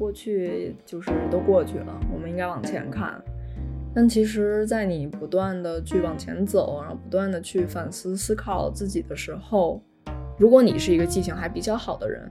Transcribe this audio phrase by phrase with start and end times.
[0.00, 3.22] 过去就是都过去了，我们应该往前看。
[3.94, 9.82] 但其实，在你不断的去往前走，然后不断的去反思思考自己的时候，
[10.38, 12.22] 如果你是一个记性还比较好的人，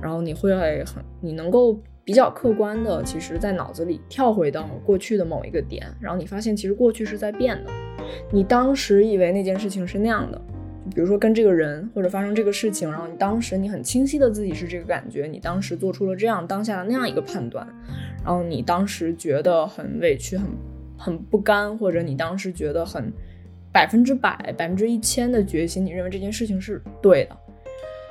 [0.00, 7.70] 然后你会很，你能够比较客观的，其实在脑子里跳回到过去的某一个点，然后你发现其实过去是在变的，
[8.30, 10.40] 你当时以为那件事情是那样的。
[10.90, 17.66] 比如说跟这个人或者发生这个事情，然后你当时你很清晰的自己是这个感觉，你当时做出了这样当下的那样一个判断，
[18.24, 20.46] 然后你当时觉得很委屈、很
[20.98, 23.12] 很不甘，或者你当时觉得很
[23.72, 27.36] 百分之百、百分之一千的决心，你认为这件事情是对的，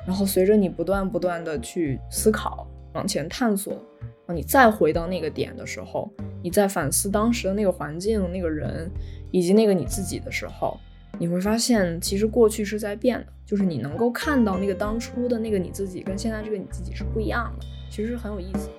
[0.08, 6.10] 然后随着你不断不断的去思考、往前探索，然后你再回到那个点的时候，
[6.42, 8.90] 你在反思当时的那个环境、那个人
[9.30, 10.80] 以及那个你自己的时候。
[11.20, 18.70] 你会发现，其实过去是在变的，就是你能够看到那个当初的那个你自己，跟现在这个你自己是不一样的，其实很有意思。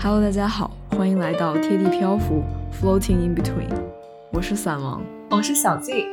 [0.00, 3.68] Hello，大家好，欢迎来到贴地漂浮，Floating in between，
[4.32, 6.06] 我是散王，我是小静，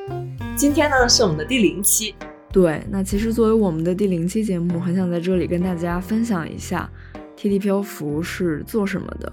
[0.58, 2.14] 今天呢是我们的第零期。
[2.52, 6.90] 对，那其实作为我们的第零期节目，很想在这里跟大家分享一下
[7.36, 9.32] 贴地漂浮是做什么的。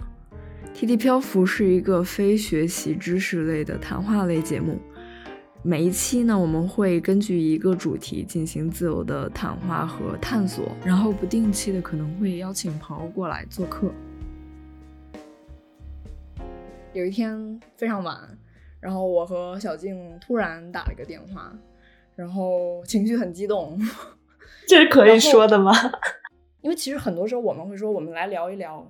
[0.78, 4.78] T T 漂浮是一个非学习知识类的谈话类节目。
[5.60, 13.92] 每一期呢，我们会根据一个主题进行自由的谈话和探索，然后不定期的可能会邀请朋友过来做客。
[16.92, 18.16] 有一天非常晚，
[18.78, 21.52] 然后我和小静突然打了个电话，
[22.14, 23.76] 然后情绪很激动，
[24.68, 25.72] 这是可以说的吗？
[26.62, 28.88] 因为其实很多时候我们会说，我们来聊一聊。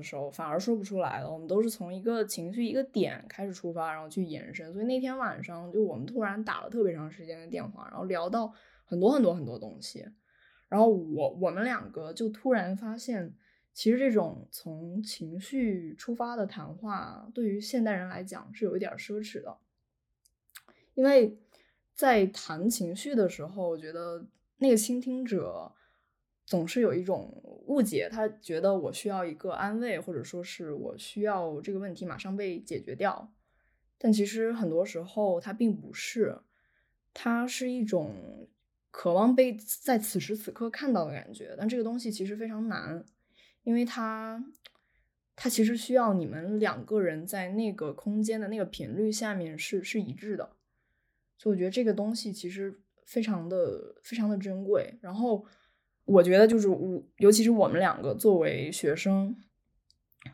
[0.00, 4.72] 的时候反而说不出来了，我们都是从一个情绪一个点开始出发，然后去延伸。
[4.72, 8.50] 所以那天晚上就我们突然打了特别长时间的电话，然后聊到
[8.86, 10.06] 很多很多很多东西。
[10.70, 13.34] 然后我我们两个就突然发现，
[13.74, 19.58] 其实这种从情绪出发的谈话，对于现代人来讲是有一点奢侈的，
[20.94, 21.38] 因为
[21.94, 25.72] 在谈情绪的时候，我觉得那个倾听者。
[26.50, 27.30] 总是有一种
[27.68, 33.32] 误解，他觉得我需要一个安慰，或者说是我需要这个问题马上被解决掉。
[33.96, 36.40] 但其实很多时候它并不是，
[37.14, 38.48] 它是一种
[38.90, 41.54] 渴望被在此时此刻看到的感觉。
[41.56, 43.04] 但这个东西其实非常难，
[43.62, 44.44] 因为它
[45.36, 50.56] 它其实需要你们两个人在那个空间的那个频率下面是是一致的。
[51.38, 54.98] 所以我觉得这个东西其实非常的非常的珍贵。
[55.00, 55.46] 然后。
[56.10, 59.36] 我觉得就是我，尤其是我们两个作为学生，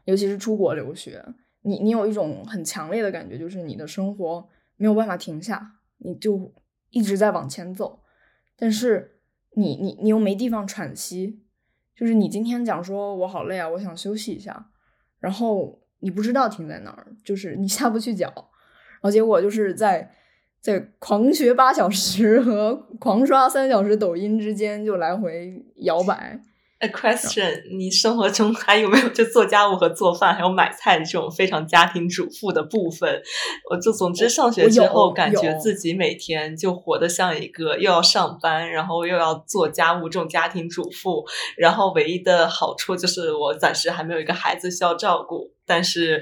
[0.05, 1.25] 尤其是出国留学，
[1.63, 6.53] 你你有一种很强烈的感觉，就是你的生活没有办法停下，你就
[6.91, 8.03] 一直在往前走，
[8.57, 9.21] 但是
[9.53, 11.41] 你你你又没地方喘息，
[11.95, 14.71] 就是你今天讲说我好累啊，我想休息一下，
[15.21, 20.13] 然后你不知道停在哪儿，就是你下不去脚，然后结果就是在。
[20.63, 26.41] 在狂学八小时和狂刷三小时抖音之间就来回摇摆。
[26.81, 33.23] A question：你生活中还有没有就做家务和做饭，还有买菜这种非常家庭主妇的部分？
[33.71, 41.25] 我就总之上学之后，感觉自己每天就活得像一个又要上班，然后又要做家务这种家庭主妇。
[41.57, 46.21] 然后唯一的好处就是我暂时还没有一个孩子需要照顾，但是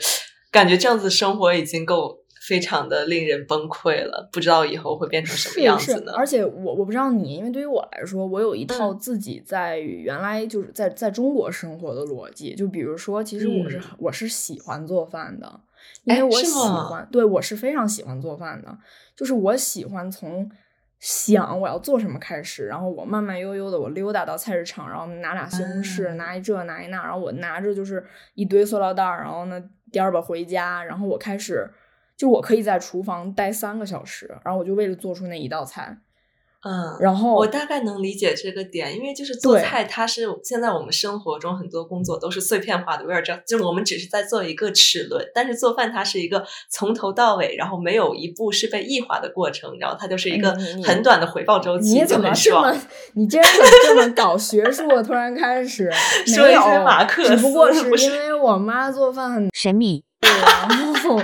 [0.53, 2.24] 感觉这样子生活已经够。
[2.47, 6.13] 非常的令人崩溃了，不知道以后会变成什么样子呢？
[6.15, 12.55] 而且我我不知道你，因为对于我来说，我有一套自己在原来就是在在中国生活的逻辑。
[12.55, 15.61] 就比如说，其实我是我是喜欢做饭的，
[16.03, 18.77] 因为我喜欢，对我是非常喜欢做饭的。
[19.17, 20.51] 就是我喜欢从
[20.99, 28.05] 想我要做什么开始，然后我慢慢悠悠的我溜达到菜市场，然后拿俩西红柿，拿一这拿一那，然后我拿着就是
[28.35, 29.59] 一堆塑料袋，然后呢
[29.91, 31.67] 颠儿吧回家，然后我开始。
[32.17, 35.99] 就我可以在厨房待三个小时，然后我就为了做出那一道菜，
[36.63, 51.95] 嗯，然后我大概能理解这个点，因为就是做菜，它是现在我们生活中很多工作都是碎片化的，为了这，就是我们只是在做一个齿轮，但是做饭它是一个从头到尾，然后没有一步是被异化的过程，然后它就是一个很短的回报周期。
[51.95, 52.75] 你怎么这么，
[53.15, 53.51] 你竟然
[53.83, 55.03] 这么搞学术？
[55.03, 55.91] 突然开始
[56.27, 61.21] 说一些马克思，只不过是因为我妈做饭很神秘，对，然后。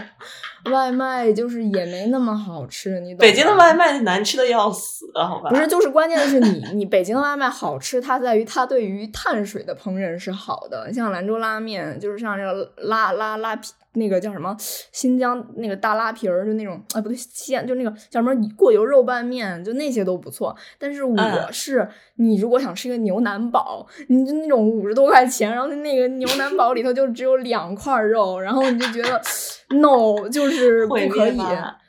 [0.65, 3.19] 外卖就是也没那么好吃，你懂？
[3.19, 5.51] 北京的外卖难吃的要死，好吧？
[5.51, 10.93] 不是，就是关键的是你，你北京的外卖好吃，它在于它对于碳水的烹饪是好的。
[10.93, 14.57] 像兰州拉面，就是像这个拉拉拉皮那个叫什么
[14.93, 20.55] 新疆那个大拉皮儿，就那种啊不对，西安就那个叫什么过油肉拌面，就那些都不错。
[20.79, 21.19] 但是我
[21.51, 29.21] 是你如果想吃一个牛腩煲，你就那种五十多块钱，然后那个牛腩煲里头就只有两块肉，然后你就觉得
[29.77, 31.39] no，就是不可以。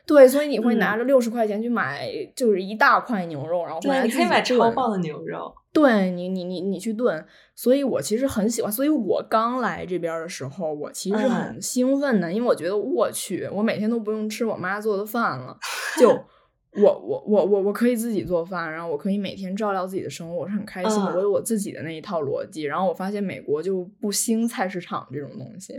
[0.08, 5.54] 对，所以你会拿着六十块钱去买，就是一大块牛肉，然后回来你可以买超棒的牛肉。
[5.74, 7.26] 对你，你你你去炖。
[7.56, 8.72] 所以我其实很喜欢。
[8.72, 15.58] 所以我刚来这边的时候，我其实是很兴奋的，因为我觉得我去，我每天都不用吃我妈做的饭了，
[16.00, 16.10] 就
[16.82, 21.16] 我我我我我可以自己做饭，然后我可以每天照料自己的生活，我是很开心的。
[21.16, 22.64] 我有我自己的那一套逻辑。
[22.64, 25.74] 然后我发现美国就不兴菜市场这种东西。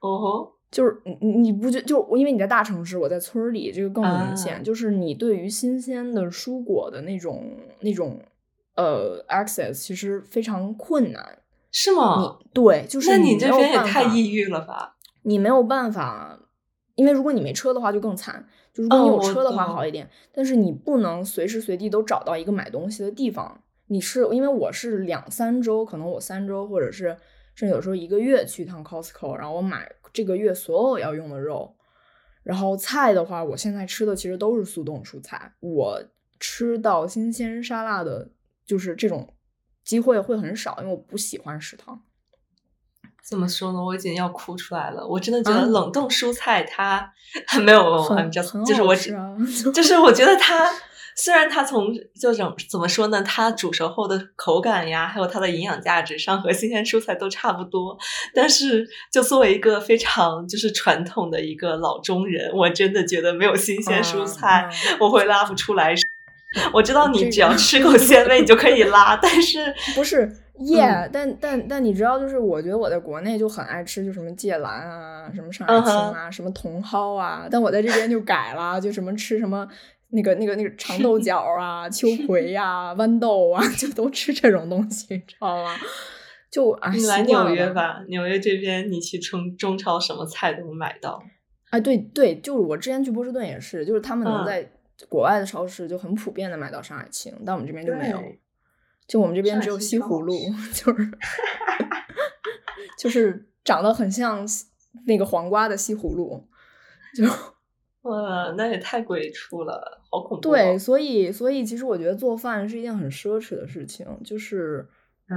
[0.00, 0.52] 哦吼。
[0.68, 4.62] 就是你你不觉就因为你在大城市，我在村里，这个更明显。
[4.64, 8.20] 就是你对于新鲜的蔬果的那种那种
[8.76, 11.38] 呃 access 其实非常困难，
[11.72, 12.38] 是吗？
[12.40, 14.96] 你对，就是那你这边也太抑郁了吧？
[15.22, 16.38] 你没有办法，
[16.94, 18.46] 因为如果你没车的话就更惨。
[18.72, 23.62] 就如果你有车的话好一点，但是你不能随时随地都找到一个买东西的地方。
[23.86, 27.16] 你是因为我是两三周，可能我三周或者是
[27.54, 29.90] 甚至有时候一个月去一趟 Costco，然后我买。
[30.12, 31.74] 这个月所有要用的肉，
[32.42, 35.52] 然后菜的话，我现在吃的其实都是速冻蔬菜。
[35.60, 36.02] 我
[36.40, 38.30] 吃到新鲜沙拉的，
[38.66, 39.34] 就是这种
[39.84, 42.02] 机会会很少，因为我不喜欢食堂。
[43.28, 43.82] 怎么说呢？
[43.82, 45.06] 我已经要哭出来了。
[45.06, 47.12] 我真的觉得冷冻蔬菜它
[47.64, 48.42] 没有很就
[48.74, 48.94] 是我
[49.72, 50.70] 就是我觉得它。
[51.18, 57.96] 虽然它从就怎怎么说呢，它煮熟后的口感呀，还有它的营养价值上和新鲜蔬菜都差不多，
[58.34, 64.68] 但是就作为一个非常就是传统的一个老中人，我真的觉得没有新鲜蔬菜
[65.00, 65.94] 我会拉不出来。
[66.72, 69.58] 我知道你只要吃够鲜味你就可以拉，但是
[69.94, 70.30] 不是
[70.60, 71.08] 耶？
[71.12, 79.66] 但但但你知道，就是我觉得我在国内就很爱吃，就什么芥蓝啊，什么上海青啊，什么茼蒿啊，但我在这边就改了，就什么吃什么。
[80.10, 85.74] 那个、那个、那个长豆角啊，秋葵呀，豌豆啊， 就都吃这种东西，知道吗？
[86.48, 91.20] 就啊，你来纽约吧，纽约这边你去中中超，什么菜都能买到。
[91.70, 94.70] 哎，对对，就是我之前去波士顿也是，就是他们能在
[95.08, 98.22] 国外的超市就很普遍的买到上海青，但我们这边就没有。
[99.06, 100.34] 就我们这边只有西葫芦，
[100.72, 101.10] 就是
[102.98, 104.46] 就是长得很像
[105.06, 106.46] 那个黄瓜的西葫芦，
[107.16, 107.24] 就。
[108.08, 110.42] 哇，那也太鬼畜了，好恐怖！
[110.42, 114.88] 对，所以，所以其实我觉得做饭是一件很奢侈的事情，就是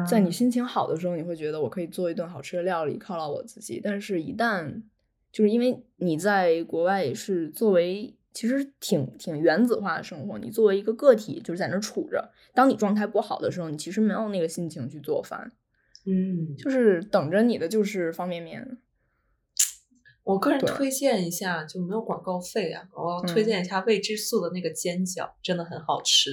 [0.08, 4.84] 在你心情好的时候，你会觉得我可以做一顿好吃的料理犒劳我自己，但是一旦
[5.32, 15.52] 就是因为你在国外也是作为其实挺挺原子化的生活，你作为一个个体就是在那杵着，当你状态不好的时候，你其实没有那个心情去做饭，
[16.06, 18.78] 嗯，就是等着你的就是方便面。
[20.24, 22.88] 我个人推荐一下，就没有广告费啊！
[22.94, 26.30] 我要推荐一下未知素的那个煎饺，真的很好吃。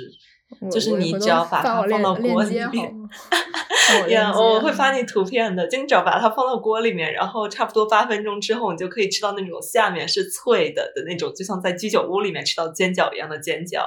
[0.70, 3.08] 就是你只要把它放到锅里面，
[4.08, 5.66] 呀，我会发你图片的。
[5.66, 13.82] 就你只要把它放到锅里面，然后差不多八分钟之后，你就可以吃到那种下面是脆的的那种，就像在居酒屋里面吃到煎饺一样的煎饺。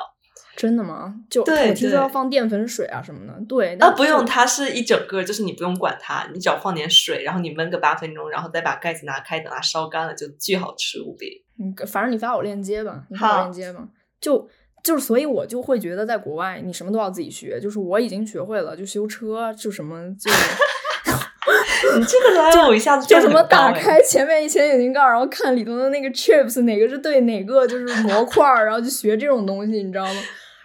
[0.55, 1.15] 真的吗？
[1.29, 3.33] 就我听说要放淀粉水啊什么的。
[3.47, 11.45] 对，啊不用，它是一整个，就是你不用管它，你只要放点水，然后你焖个八分钟，然后再把盖子拿开，等它烧干了，就巨好吃无比。
[11.57, 13.87] 嗯，反正你发我链接吧，你发我链接吧。
[14.19, 14.49] 就
[14.83, 17.59] 就是，所以我就会觉得在国外，你什么都要自己学。
[17.59, 20.31] 就是我已经学会了，就修车，就什么就。
[21.97, 30.21] 你这个来我一下子就什么打开前面一前引擎盖，然后看里头的那个 chips 哪个是对哪个就是模块，然后就学这种东西，你知道吗？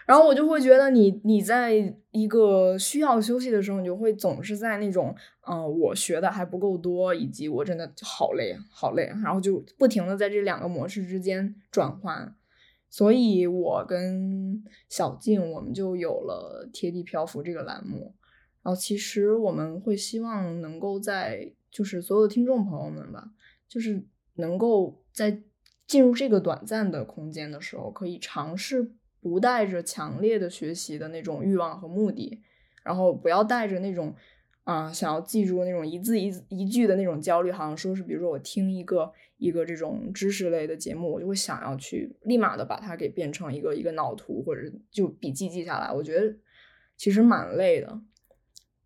[0.07, 1.73] 然后我就会觉得你你在
[2.11, 5.15] 一个需要休息的时候，你就会总是在那种
[5.49, 12.35] 嗯，我学的还不够多，以及我真的好累好累，然后就不停的在这两个模式之间转换。
[12.95, 18.15] 所以我跟小静我们就有了贴地漂浮这个栏目。
[18.63, 23.33] 然后其实我们会希望能够在就是所有的听众朋友们吧，
[23.67, 25.43] 就是能够在
[25.89, 28.93] 进入这个短暂的空间的时候，可以尝试。
[29.21, 32.43] 不带着强烈的学习的那种欲望和目的，
[32.85, 34.15] 然后不要带着那种
[34.65, 39.11] 啊想要记住那种一字一一句的那种焦虑，好像说是比如说我听一个
[39.45, 45.93] 一个这种知识类的节目，我就会想要去立马的把它给变成一个一个脑图或者就笔记记下来。
[45.93, 46.35] 我觉得
[46.97, 48.01] 其实蛮累的。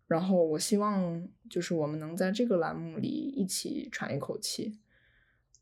[0.05, 4.79] 然后我希望就是我们能在这个栏目里一起喘一口气。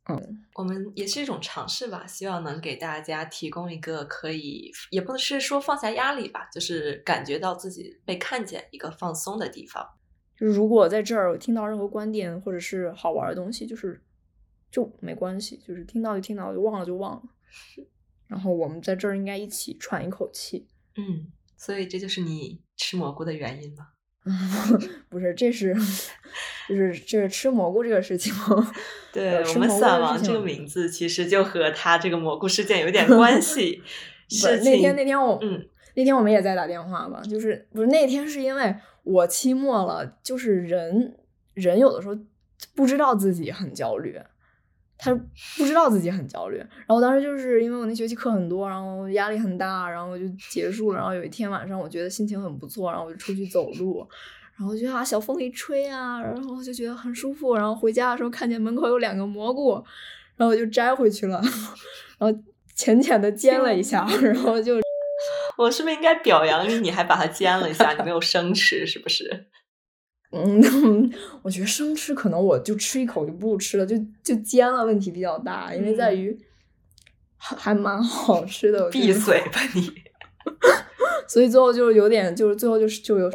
[0.10, 9.86] 嗯，我们也是一种尝试吧，希望能给大家提供一个可以，也不是说放下压力吧，就是感觉到自己被看见一个放松的地方。
[10.40, 14.02] 就是如果在这儿听到任何观点或者是好玩的东西，就是
[14.78, 17.24] 就就没关系，就是听到就听到，就忘了就忘了。
[18.28, 20.68] 然后我们在这儿应该一起喘一口气。
[20.96, 23.88] 嗯，所以这就是你吃蘑菇的原因吗？
[25.10, 25.74] 不是，这是
[26.70, 28.32] 就是就是吃蘑菇这个事情。
[29.12, 33.82] 对我们“散王”这个名字，其实就和他这个蘑菇事件有点 关系。
[34.30, 41.18] 是那天那天我嗯那天我们也在打电话吧，就是不是那天是因为我期末了，就是人
[41.56, 42.16] 人有的时候
[42.76, 44.20] 不知道自己很焦虑。
[44.98, 45.14] 他
[45.58, 50.98] 不知道自己很焦虑，然后当时就是因为我那学期课很多，然后压力很大，然后就结束了。
[50.98, 54.08] 然后有一天晚上，我觉得心情很不错，然后我就出去走路，
[54.58, 57.56] 然后就啊小风一吹啊，然后就觉得很舒服。
[57.56, 59.76] 然后回家的时候看见门口有两个蘑菇，
[60.36, 61.40] 然后我就摘回去了，
[62.18, 62.40] 然后
[62.74, 64.78] 浅浅的煎了一下，然后就
[65.58, 66.80] 我是不是应该表扬你？
[66.80, 69.46] 你还把它煎了一下，你没有生吃是不是？
[70.32, 76.38] 嗯， 我觉得生吃可能我就吃一口就不吃了，就就煎了，问题比较大，因为在于
[77.38, 78.90] 还还蛮好吃的。
[78.90, 79.90] 闭嘴吧你！
[81.28, 83.32] 所以最后就是有点，就是最后就是就有，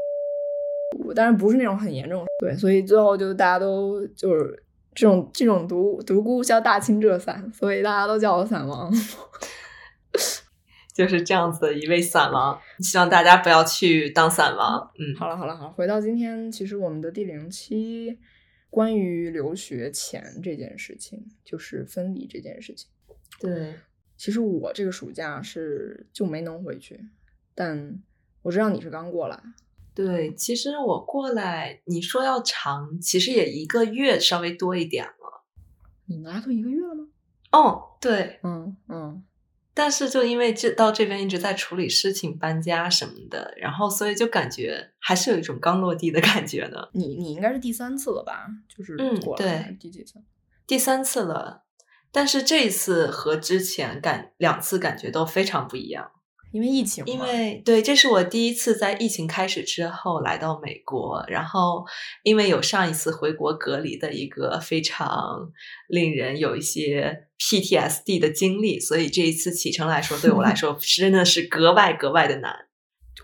[1.14, 2.24] 但是不是那种很严重。
[2.40, 4.62] 对，所以最后就大家都就是
[4.94, 8.92] 这种这种独独孤叫大清浙散，所以大家都叫我散王。
[10.92, 14.90] 就是这样子的一位散王，希望大家不要去当散王。
[14.98, 18.18] 嗯，好了好了好，回到今天，其实我们的第零期
[18.68, 22.90] 关于留学前这件事情，就是分离这件事情。
[23.40, 23.74] 对，
[24.16, 27.00] 其实我这个暑假是就没能回去，
[27.54, 27.98] 但
[28.42, 29.40] 我知道你是刚过来。
[29.94, 35.44] 对，其实我过来，你说要长，其实也一个月稍微多一点了。
[36.06, 37.08] 你们俩都一个月了吗？
[37.52, 39.22] 哦，对，嗯嗯。
[39.74, 46.88] 但是就因为这到这边一直在处理事情、搬家什么的，然后所以就感觉还是有一种刚落地的感觉呢。
[46.92, 48.46] 你你应该是第三次了吧？
[48.68, 50.14] 就是嗯，对，第几次？
[50.66, 51.64] 第三次了。
[52.10, 56.10] 但是这一次和之前感两次感觉都非常不一样。
[56.52, 61.82] 因为疫情，因为对，这是我第一次在疫情开始之后来到美国，然后
[62.22, 65.50] 因为有上一次回国隔离的一个非常
[65.88, 72.54] 令人有一些 PTSD 的经历，所以这一次启程来说，对我来说真的是格外格外的难。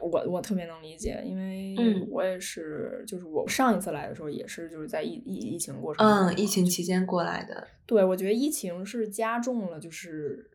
[0.01, 7.69] 我我特别能理解，因为我也是，就是我上一次来的时候也是就是在疫疫疫情过程，嗯，疫情期间过来的。
[7.85, 10.51] 对，我觉得疫情是加重了，就是。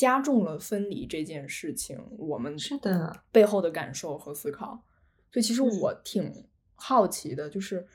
[0.00, 4.82] 加重了分离这件事情，我们是的背后的感受和思考。
[5.30, 6.32] 所以其实我挺
[6.74, 7.86] 好奇的，就是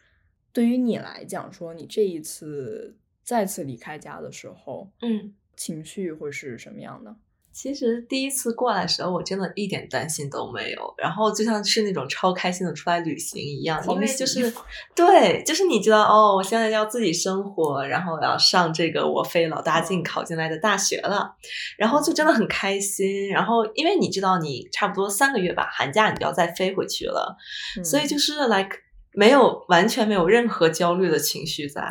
[0.53, 7.15] 对于你来讲，说你这一次再次离开家的时候，嗯，情绪会是什么样的？
[7.55, 14.53] 其实第一次过来的时候，我真的一点担心都没有，然后就像是那种超开心的出来旅行一样，因为就是
[14.93, 21.33] 对，就是你知道哦，我现在要自己生活，然后我要上这个我费老大劲考进来的大学了，
[21.77, 23.29] 然后就真的很开心。
[23.29, 27.37] 然后因为你知道，你差不多三个月吧，寒假你就要再飞回去了，
[27.85, 28.79] 所以就是 like
[29.13, 31.81] 没有完全没有任何焦虑的情绪在。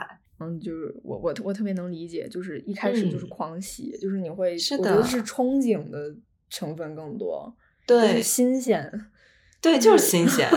[0.41, 6.15] 嗯，就是我我我特别能理解，就是一开始就是狂喜，就是你会，我觉得是憧憬的
[6.49, 7.55] 成分更多，
[7.87, 8.91] 对，新鲜，
[9.63, 10.49] 对，就是新鲜，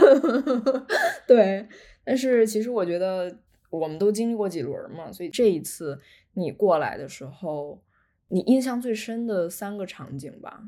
[1.28, 1.68] 对。
[2.04, 3.38] 但是其实我觉得
[3.70, 6.00] 我们都经历过几轮嘛，所以这一次
[6.36, 7.84] 你过来的时候，
[8.30, 10.64] 你印象最深的三个场景吧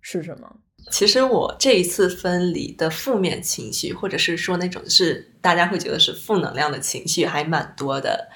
[0.00, 0.60] 是什么？
[0.90, 8.28] 其实我这一次分离的负面情绪，或者是说那种是大家会觉得是负能量的情绪，还蛮多的。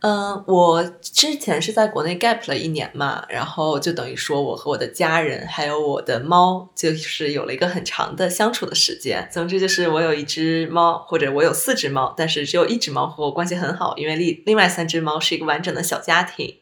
[0.00, 9.28] 嗯，我之前是在国内 gap 了一年嘛，然后就等于说我和我的家人还有我的猫，就是有了一个很长的相处的时间。
[9.30, 16.56] 总之就是我有一只猫，或者我有四只猫，但是只有一只猫和我关系很好，因为另另外三只猫是一个完整的小家庭，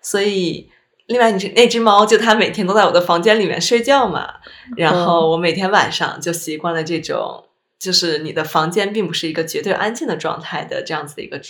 [0.00, 0.70] 所以。
[1.12, 4.40] 另外，你是那只猫，就它每天都在我的房间里面睡觉嘛。
[4.76, 7.44] 然后我每天晚上就习惯了这种，
[7.78, 11.40] 就是你的房间并不是一个绝对安静的状态的这样子的一个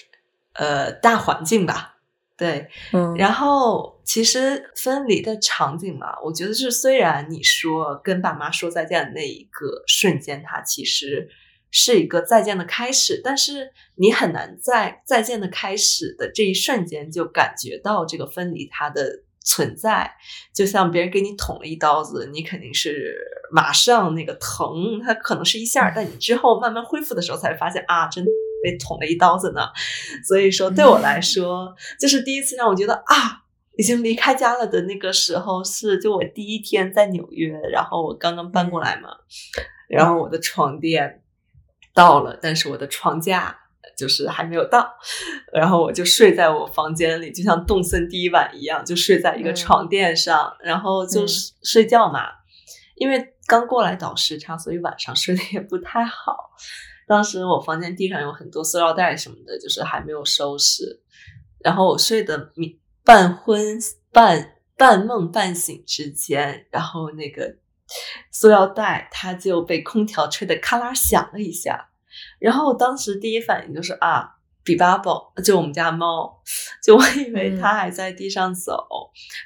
[0.54, 1.98] 呃大环境吧。
[2.36, 3.14] 对，嗯。
[3.16, 11.28] 然后其实分离的场景嘛，我觉得是虽然你说跟爸妈说再见的那一个瞬间，它其实
[11.70, 19.22] 是一个再见的开始，但是你很难在再见的开始的这一瞬间就感觉到这个分离它的。
[19.44, 20.10] 存在，
[20.54, 23.16] 就像别人给你捅了一刀子，你肯定是
[23.50, 28.24] 马上那个疼，它可能是一下，但你之后慢慢恢复的时候才发现啊，真
[28.62, 29.62] 被捅了一刀子呢。
[30.26, 33.42] 所以说，对我来说，就是第一次让我觉得啊，
[33.76, 39.10] 已经离开家了的那个时候，是就我第一天在纽约，然后我刚刚搬过来嘛，
[39.88, 41.22] 然后我的床垫
[41.94, 43.58] 到了，但是我的床架
[43.96, 44.88] 就是还没有到，
[45.52, 51.24] 然后我就睡在我房间里，就像动森第一晚一样，就睡在一个床垫上，然后就
[51.62, 52.20] 睡觉嘛。
[52.96, 56.50] 因为刚过来倒时差，所以晚上睡得也不太好。
[57.08, 61.02] 当时我房间地上有很多塑料袋什么的，就是还没有收拾。
[61.60, 62.52] 然后我睡得
[63.04, 63.78] 半昏
[64.12, 67.56] 半半梦半醒之间，然后那个
[68.30, 71.88] 塑料袋它就被空调吹得咔啦响了一下。
[72.42, 74.36] 然后我当时第一反应就是啊。
[74.64, 76.40] 比巴宝就我们家猫，
[76.80, 78.86] 就我以为它还在地上走，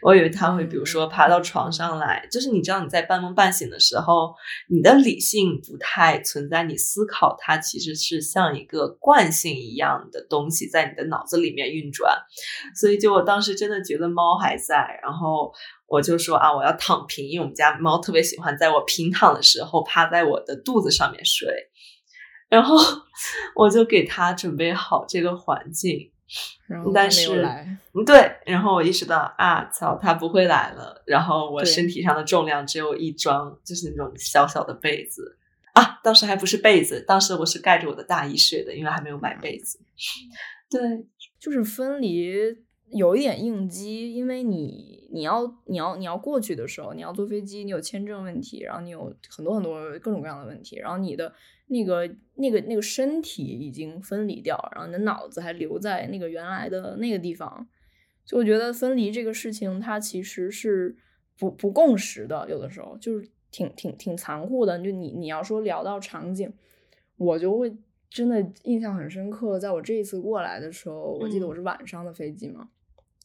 [0.02, 2.28] 我以为它会比如说爬到床上来。
[2.30, 4.34] 就是你知道你在半梦半醒的时候，
[4.68, 12.14] 你的理性不太存在，你思考它其实是像一个惯性一样的东西在你的脑子里面运转。
[12.74, 15.50] 所以就我当时真的觉得猫还在，然后
[15.86, 21.48] 我就说啊，我要躺平，因为我们家猫特别喜欢在我平躺的时候趴在我的肚子上面睡。
[22.48, 22.76] 然后
[23.54, 26.10] 我就给他准备好这个环境，
[26.66, 27.44] 然后但是
[28.04, 31.02] 对，然后我意识到啊，操，他不会来了。
[31.06, 35.38] 然后我身体上的重量只有一张，就是那种小小的被子
[35.72, 39.78] 啊，当时还不是被子，当时我是盖着我的大衣睡的，因为还没有买被子。
[40.70, 40.80] 对，
[41.38, 42.65] 就是分离。
[42.92, 51.32] 有一点应激，因为你你要你要你要过去的时候，你要坐飞机，你有签证问题，然后你有很多很多各种各样的问题，然后你的
[51.66, 57.66] 那个那个那个身体已经分离掉，然后你的脑子还留在那个原来的那个地方，
[58.24, 60.96] 就我觉得分离这个事情，它其实是
[61.36, 64.78] 不不共识的，有的时候就是挺挺挺残酷的。
[64.78, 66.52] 就你你要说聊到场景，
[67.16, 67.76] 我就会
[68.08, 72.60] 真的印象很深刻，在我这一次过来的时候，我记得我是晚上的飞机嘛。
[72.62, 72.68] 嗯，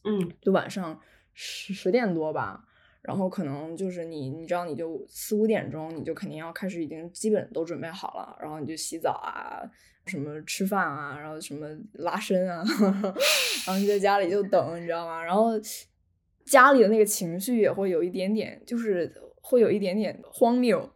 [0.04, 0.98] 嗯就晚上
[1.32, 2.64] 十十点多吧，
[3.02, 9.62] 然后可能就是你，你知道，你就四五点钟，你就肯定要开始，已经基本都准备好了，然后你就洗澡啊，
[10.06, 12.64] 什么吃饭啊，然后什么拉伸啊，
[13.66, 15.22] 然后你在家里就等，你知道吗？
[15.22, 15.50] 然后
[16.44, 20.90] 家里的那个情绪也会有一点点，就是会有一点点荒谬。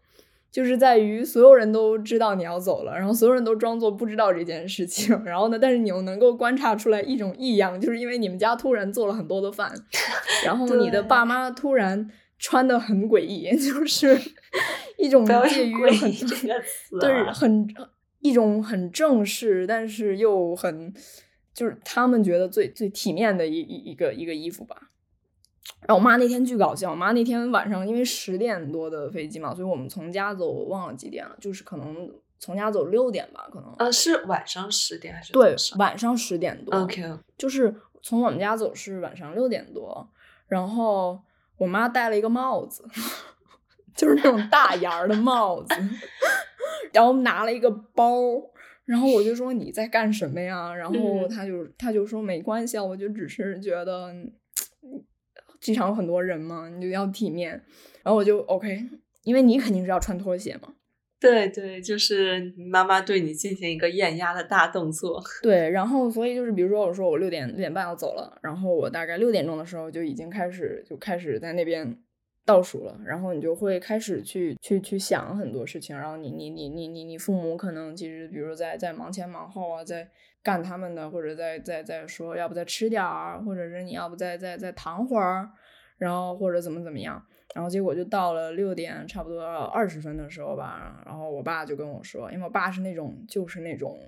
[0.56, 9.70] 就是在于所有人都知道你要走了，然后所有人都装作不知道这件事情， 然后呢，但是你又能够观察出来一种异样，就是因为你们家突然做了很多的饭，
[10.46, 14.18] 然后你的爸妈突然穿的很诡异， 就是
[14.96, 16.10] 一种介于很
[16.98, 17.68] 对很
[18.20, 20.90] 一种很正式，但是又很
[21.52, 24.74] 就是他们觉得最最体面的一一一个一个衣服吧。
[25.80, 33.72] 然后我妈那天巨搞笑，我妈那天晚上因为十点多的飞机嘛，所以我们从家走，我忘了几点了，就是可能从家走六点吧，可能。
[33.78, 35.32] 呃，是晚上十点还是？
[35.32, 36.74] 对，晚上十点多。
[36.82, 37.02] OK。
[37.38, 40.08] 就是从我们家走是晚上六点多，
[40.48, 41.20] 然后
[41.58, 42.84] 我妈戴了一个帽子，
[43.94, 45.74] 就是那种大檐儿的帽子，
[46.92, 48.12] 然后拿了一个包，
[48.84, 50.74] 然后我就说你在干什么呀？
[50.74, 54.12] 然后他就他就说没关系啊，我就只是觉得。
[55.60, 57.50] 机场有很多人嘛，你就要体面。
[58.02, 58.80] 然后我就 OK，
[59.24, 60.74] 因为你肯定是要穿拖鞋嘛。
[61.18, 65.22] 对对，就是妈妈对你进行一个艳压的大动作。
[65.42, 71.98] 对，然后所以就是，比如说我说我六点六点半要走了，然后我大概六点钟的时候就已经开始就开始在那边
[72.44, 73.00] 倒数了。
[73.04, 75.96] 然后你就会开始去去去想很多事情。
[75.96, 80.08] 然后你你你你你你父母可能其实比如在在忙前忙后啊，在。
[80.46, 85.50] 干他们的，或者再再再说，要不再吃点儿，或者是你要不再再再躺会儿，
[85.98, 87.20] 然后或者怎么怎么样，
[87.52, 93.98] 然后结果就到了六点差不多二十分的时候吧，然后我爸就跟我说，因为我爸是那种就是那种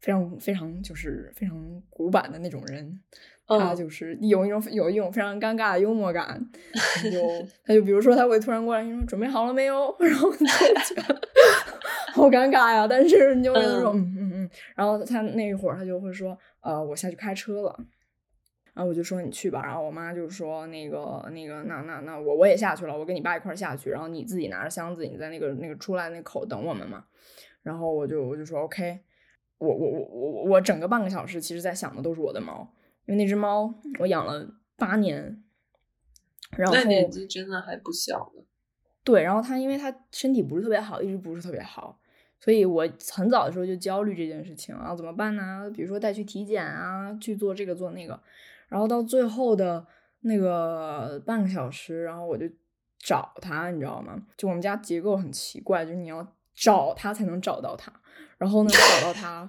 [0.00, 2.98] 非常非常就是非常古板的那种人，
[3.46, 6.48] 他就是有一种有一种非常尴尬的幽默感，
[7.12, 10.38] 就他就比如说他会突然过来说准备好了没有， 然后就
[12.14, 14.14] 好尴尬呀，但是你就觉得说嗯。
[14.16, 14.21] 嗯。
[14.74, 17.76] 然后他那一会儿他就会说，呃，我下去开车了。
[18.74, 19.62] 然后我就说你去吧。
[19.64, 23.90] 然后我妈就说那个那个那那那我我也下去了，我跟你爸一块下去。
[23.90, 27.04] 然后你自己拿着箱子，你在那个那个出来那口等我们嘛。
[27.62, 29.00] 然后我就我就说 OK。
[29.58, 32.68] 我我我我我整个半个小时其实在想的都是我的猫，
[33.06, 34.44] 因为那只猫我养了
[34.76, 35.44] 八年。
[36.56, 38.42] 然后年纪真的还不小呢。
[39.04, 42.00] 对，然后它因为它身体不是特别好，一直不是特别好。
[42.44, 45.70] 所以我很早的时候就焦虑这件事情啊，怎么办呢？
[45.72, 48.18] 比如说带去体检啊，去做这个做那个，
[48.68, 49.86] 然后到最后的
[50.22, 52.44] 那个半个小时，然后我就
[52.98, 54.20] 找他，你知道吗？
[54.36, 57.92] 就我们家结构很奇怪，就是你要找他才能找到他，
[58.38, 59.48] 然后呢找到他，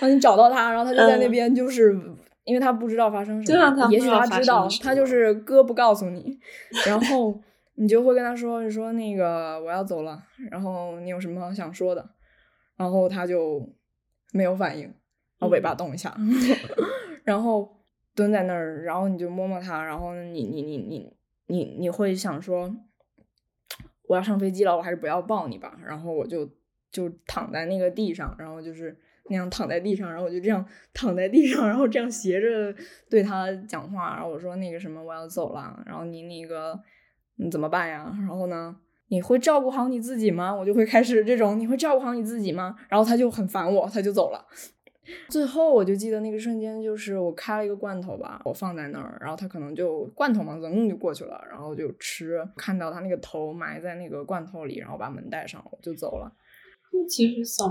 [0.00, 2.00] 然后你找到他，然后他就在那边，就是
[2.44, 6.38] 因为他不知道发生什么，也许他知道，他就是哥不告诉你，
[6.86, 7.40] 然后。
[7.76, 12.10] 你就会跟他说，你说那个我要走了，然后你有什么想说的？
[12.76, 13.64] 然后他就
[14.32, 16.16] 没有反应，然后尾巴动一下，
[17.24, 17.84] 然后
[18.14, 22.74] 蹲在那儿，然后你就摸摸它，然后你你你你你你会想说，
[24.08, 25.78] 我要上飞机了，我还是不要抱你吧。
[25.84, 26.48] 然后我就
[26.90, 28.96] 就躺在那个地上，然后就是
[29.30, 32.74] 那样躺在地上，然后我就这样躺在地上，然后这样斜着
[33.08, 36.80] 对他讲话，然后我说那个什么我要走了，然后你那个
[37.36, 38.14] 你怎么办呀？
[38.20, 38.76] 然后呢？
[39.08, 40.52] 你会照顾好你自己吗？
[40.52, 42.74] 我就会开始这种，你会照顾好你自己吗？
[42.88, 44.44] 然后他就很烦我，他就走了。
[45.28, 56.32] 最后我就记得那个瞬间，就是我开了一个罐头吧，我放在那儿，然后他可能就罐头嘛，噌就过去了，然后就吃，看到他那个头埋在那个罐头里，然后把门带上，我就走了。
[57.08, 57.64] 其实小，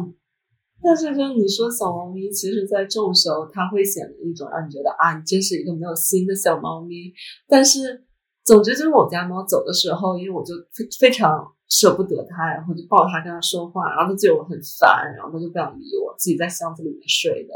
[0.83, 7.11] 但是像你说小猫咪，其实在这种时候，它会显得一种让你觉得啊，你真是一个没有心的小猫咪，
[7.47, 8.05] 但是。
[8.45, 17.53] 总之就是我家猫走的时候，因为我就非非常舍不得它，然后就抱它跟它说话，然后它觉得我很烦，然后它就不想理我，自己在箱子里面睡的。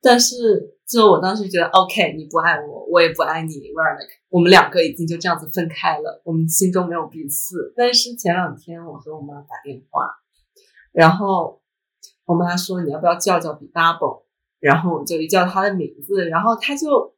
[0.00, 7.74] 但是就我当时觉得，OK，你不爱我，我也不爱你，we're like，我们两个已经就这样子分开了，我们心中没有彼此。
[7.76, 10.08] 但是前两天我和我妈打电话，
[10.92, 11.60] 然后
[12.26, 14.22] 我妈说你要不要叫叫比 double，
[14.60, 17.15] 然后我就一叫它的名字，然后它就。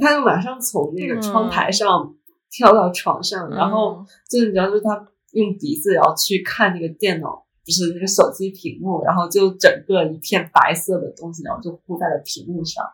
[0.00, 2.14] 他就马上从那个窗台上
[2.50, 12.84] 跳到床上，然后就你知道，就是他用鼻子然后去看那个电脑，不是那个手机屏幕，然后就整个一片白色的东西，然后就铺在了屏幕上，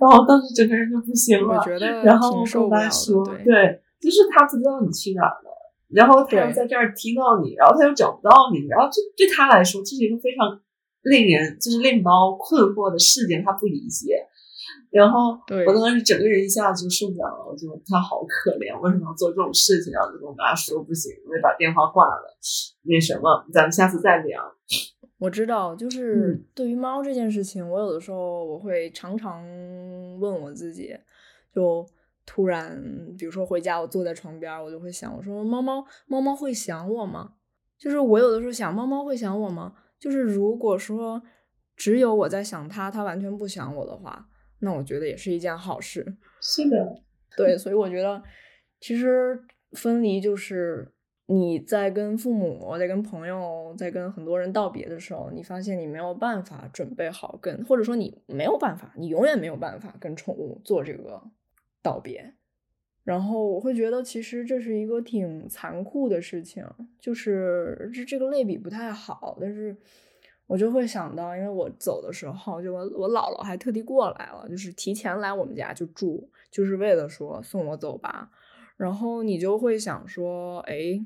[0.00, 1.62] 然后当时整个人就不行了。
[2.04, 5.52] 然后我跟他说，对，就是他不知道你去哪了，
[5.88, 10.60] 然后他又在这儿听到你，然后他又找不到你，然后就对他来说这是一个非常
[11.02, 14.26] 令人就是令猫困惑的事件，他不理解。
[14.92, 15.30] 然后
[15.66, 19.90] 我当时整个人一下子就受不了了，我就他好可怜，为什么要做这种事情？
[19.90, 22.36] 然后就跟我妈说不行，我就把电话挂了。
[22.82, 24.42] 那什么，咱们下次再聊。
[25.18, 29.42] 我知道，就是对于猫这件事情，我有的时候我会常常
[30.20, 30.94] 问我自己，
[31.54, 31.86] 就
[32.26, 32.78] 突然
[33.16, 37.32] 比如说回家，我坐在床边，我就会想，我说猫猫猫猫会想我吗？
[37.78, 39.72] 就是我有的时候想，猫猫会想我吗？
[39.98, 41.22] 就是如果说
[41.76, 44.28] 只有我在想它，它完全不想我的话。
[44.62, 46.16] 那我觉得也是一件好事。
[46.40, 47.02] 是的，
[47.36, 48.22] 对，所以我觉得
[48.80, 49.40] 其实
[49.72, 50.92] 分离就是
[51.26, 61.22] 你在跟父母、在跟朋友、在跟很多人道别的时候，你发现你没有办法准备好跟，或者说你没有办法，你永远没有办法跟宠物做这个
[61.82, 62.34] 道别。
[63.04, 66.64] 然后我会觉得，其实这是一个挺残酷的事情，
[67.00, 69.76] 就是这这个类比不太好，但是。
[70.52, 78.30] 我就会想到，因为我走的时候，就我我姥姥还特地过来了，就是提前来我们家就住，就是为了说送我走吧。
[78.76, 81.02] 然后你就会想说，哎，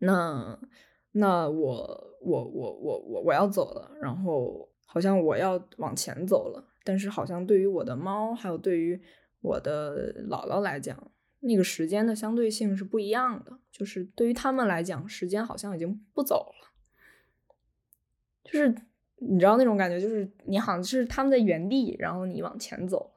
[0.00, 0.58] 那
[1.12, 9.00] 那我我我我我我要走了，然后好像我要往前走了，但是好像对于我的猫，还有对于
[9.40, 16.61] 我的姥姥来讲，那个时间的相对性是不一样的，就是对于他们来讲，时间好像已经不走了。
[18.44, 18.74] 就是
[19.16, 23.10] 你知道那种感觉，就是你好像是他们在原地，然后你往前走。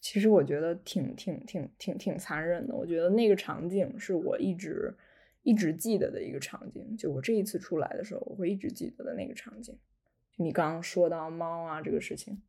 [0.00, 2.74] 其实我觉得挺挺挺挺挺残忍的。
[2.74, 4.96] 我觉得那个场景是我一直
[5.42, 6.96] 一直记得的一个场景。
[6.96, 9.78] 就我这一次出来的时候，我会一直记得的那个场景。
[10.36, 12.42] 你刚刚说到猫啊这个事情，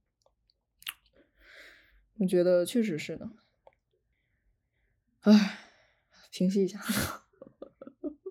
[2.18, 3.30] 我觉得确实是的。
[5.22, 5.60] 唉，
[6.32, 6.80] 平息一下，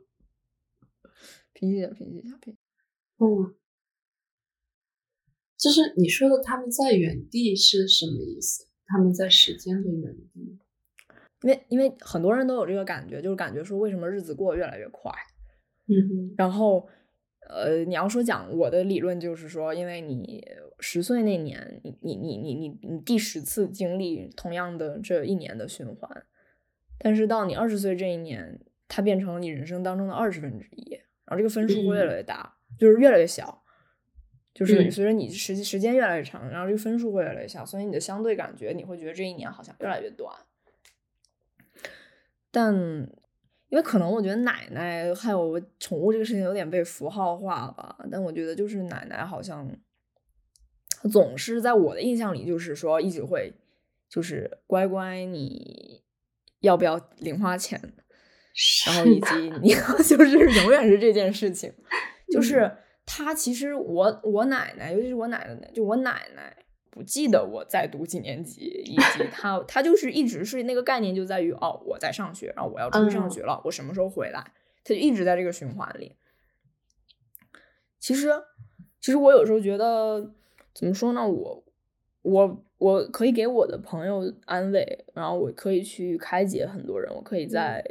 [1.52, 2.56] 平息一下，平息一下，平。
[3.18, 3.54] 嗯。
[5.62, 8.66] 就是你说的他们在原地是什么意思？
[8.84, 10.58] 他们在时间的原地，
[11.42, 15.12] 因为因为很多人都有这个感觉，就是感觉说为什么日子过得越来越快，
[15.86, 16.34] 嗯哼。
[16.36, 16.88] 然后，
[17.48, 20.44] 呃，你要说讲我的理论就是说，因为你
[20.80, 26.24] 十岁那年，你你你你你你第十次经历同样的这一年的循环，
[26.98, 30.90] 但是到你二十岁这一年，它变成了你人生当中的二十分之一，
[31.24, 33.61] 然后这个分数会越来越大，就是越来越小。
[34.54, 40.30] 就是随着你时时间越来越长，然后这个分数会越来越小，所以你的相对感觉你会觉得这一年好像越来越短。
[42.50, 42.74] 但
[43.70, 49.74] 因为可能我觉得奶奶还有宠物这个事情有点被符号化吧，但我觉得就是奶奶好像
[51.10, 53.54] 总是在我的印象里就是说一直会
[54.10, 56.02] 就是乖乖，你
[56.60, 57.80] 要不要零花钱？
[58.86, 59.70] 然后以及你
[60.04, 61.72] 就是永远是这件事情，
[62.30, 62.70] 就是。
[63.14, 66.56] 他其实我我奶奶，尤其是我奶奶，就我奶奶
[66.88, 74.42] 不记得我在读几年级，以及 他他就是一直是那个概念就在于哦我在上学，然后我要出去上学了，我什么时候回来？
[74.82, 76.16] 他就一直在这个循环里。
[77.98, 78.30] 其实
[78.98, 80.32] 其实我有时候觉得，
[80.72, 81.28] 怎么说呢？
[81.28, 81.64] 我
[82.22, 87.84] 我我可以给我的朋友安慰，然后我可以去开解很多人，我可以在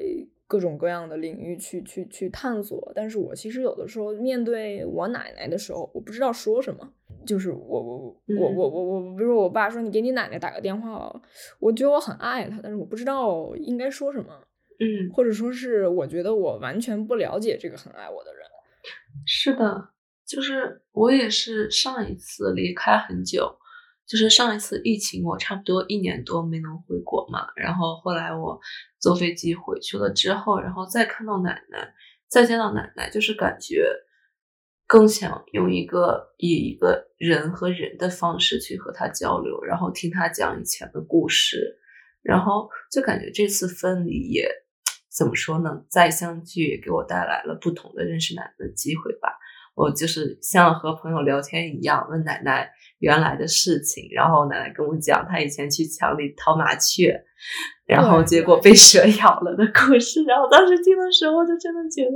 [0.52, 2.92] 各种各样的领域去去去探索。
[2.94, 6.92] 但是我其实有的时候面对我奶奶的时候，我不知道说什么。
[7.26, 11.22] 就是我我我我我我，比如说我爸说你给你奶奶打个电话，
[11.60, 14.28] 我觉得我很爱她，但是我不知道应该说什么。
[14.80, 18.42] 嗯，或者说是我觉得我完全不了解这个很爱我的人。
[19.26, 19.90] 是的，
[20.26, 23.56] 就是我也是上一次离开很久，
[24.12, 27.48] 就是上一次疫情，我差不多一年多没能回国嘛。
[27.56, 28.60] 然后后来我
[29.00, 31.94] 坐飞机回去了之后，然后再看到奶奶，
[32.28, 33.90] 再见到奶奶，就是感觉
[34.86, 41.80] 更想用一个以一个人和人的方式去和她交流，然后听她讲以前的故事，
[42.22, 44.52] 然后就感觉这次分离也。
[45.14, 45.84] 怎么说呢？
[45.90, 49.38] 再相聚也给我带来了不同的认识奶奶的机会吧。
[49.74, 57.24] 我就是像和朋友聊天一样，问奶奶原来的事情，然后奶奶跟我讲她以前去墙里掏麻雀，
[57.86, 60.24] 然后结果被蛇咬了的故事。
[60.26, 62.12] 然后当时听的时候，就真的觉得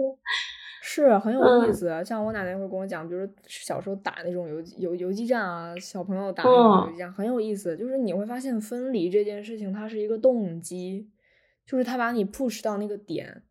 [0.82, 1.89] 是很有意思。
[2.06, 7.76] 像我奶奶会跟我讲，比如小时候打那种游游游击战啊，小朋友打那种游击战很有意思。
[7.78, 11.10] 就是你会发现分离这件事情，它是一个动机。
[11.68, 13.41] 就是他把你 push 到那个点，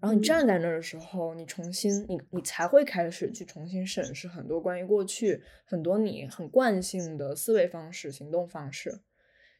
[0.00, 9.00] 然后你站在那儿的时候，你重新你你才会开始去重新审视很多关于过去很多你很惯性的思维方式、行动方式。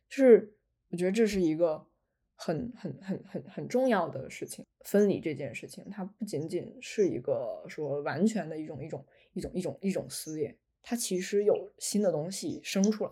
[0.09, 0.55] 就是
[0.90, 1.87] 我觉得这是一个
[2.35, 4.64] 很很很很很重要的事情。
[4.85, 13.11] 分离这件事情，它不仅仅是一个说完全的一种一种一种一种一种撕裂，它其实有新的东西生出来。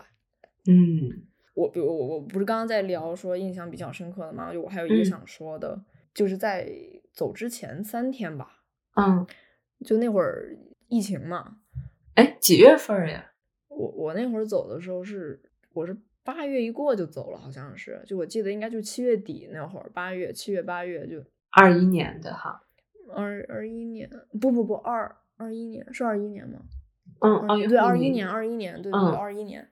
[0.65, 1.27] 嗯。
[1.53, 4.53] 我比如我我不是刚刚在聊说印象比较深刻的吗？
[4.53, 6.71] 就我还有一个想说的，就是在
[7.13, 8.63] 走之前三天吧，
[8.95, 9.25] 嗯，
[9.85, 11.57] 就那会儿疫情嘛，
[12.15, 13.31] 哎，几月份呀？
[13.67, 15.41] 我我那会儿走的时候是
[15.73, 22.61] 我是八月一过就走了，好像是，就我记得应该就七月底那会儿，八月七月八月就二一年的哈，
[23.15, 26.61] 二二一年不不不二二一年是二一年吗？
[27.21, 29.69] 嗯，对二一年二一年对对二一年。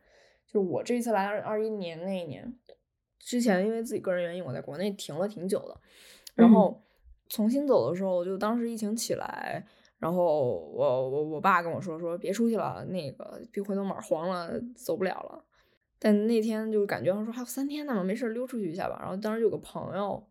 [0.48, 2.58] 就是我这一次来二二一年那一年
[3.20, 5.78] 之前，因为自己个人原因，我在国内停了挺久的。
[6.36, 6.82] 然后
[7.30, 9.66] 重新走的时候，就当时疫情起来，
[10.00, 15.44] 然后我我我爸跟我说说别出去了，那个别回头马黄了，走不了了。
[16.00, 18.98] 但那天就感觉说还有三天呢，没事溜出去一下吧。
[19.02, 20.24] 然后当时有个朋友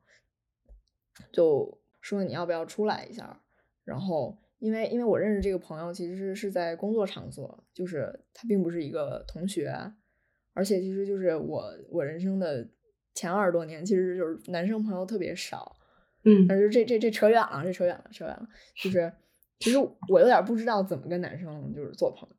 [1.32, 3.40] 就说你要不要出来一下？
[3.84, 9.92] 然后因为因为我认识这个朋友，其实是在工作场所，就是他并不是一个同学。
[10.54, 12.66] 而且其实就是我我人生的
[13.12, 15.76] 前二十多年，其实就是男生朋友特别少，
[16.26, 18.46] 嗯，但是这这这扯远了，这扯远了，扯远了。
[18.82, 19.10] 就是
[19.58, 22.36] 其实我有点不知道怎么跟男生就是做朋友，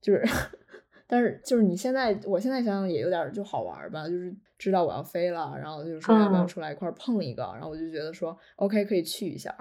[0.00, 0.22] 就是，
[1.06, 9.54] 但是就是你现在，我现在想想也有点就好玩吧，就是知道我要飞了，然后就是说要不要出来一块碰一个，然后我就觉得说 OK 可以去一下，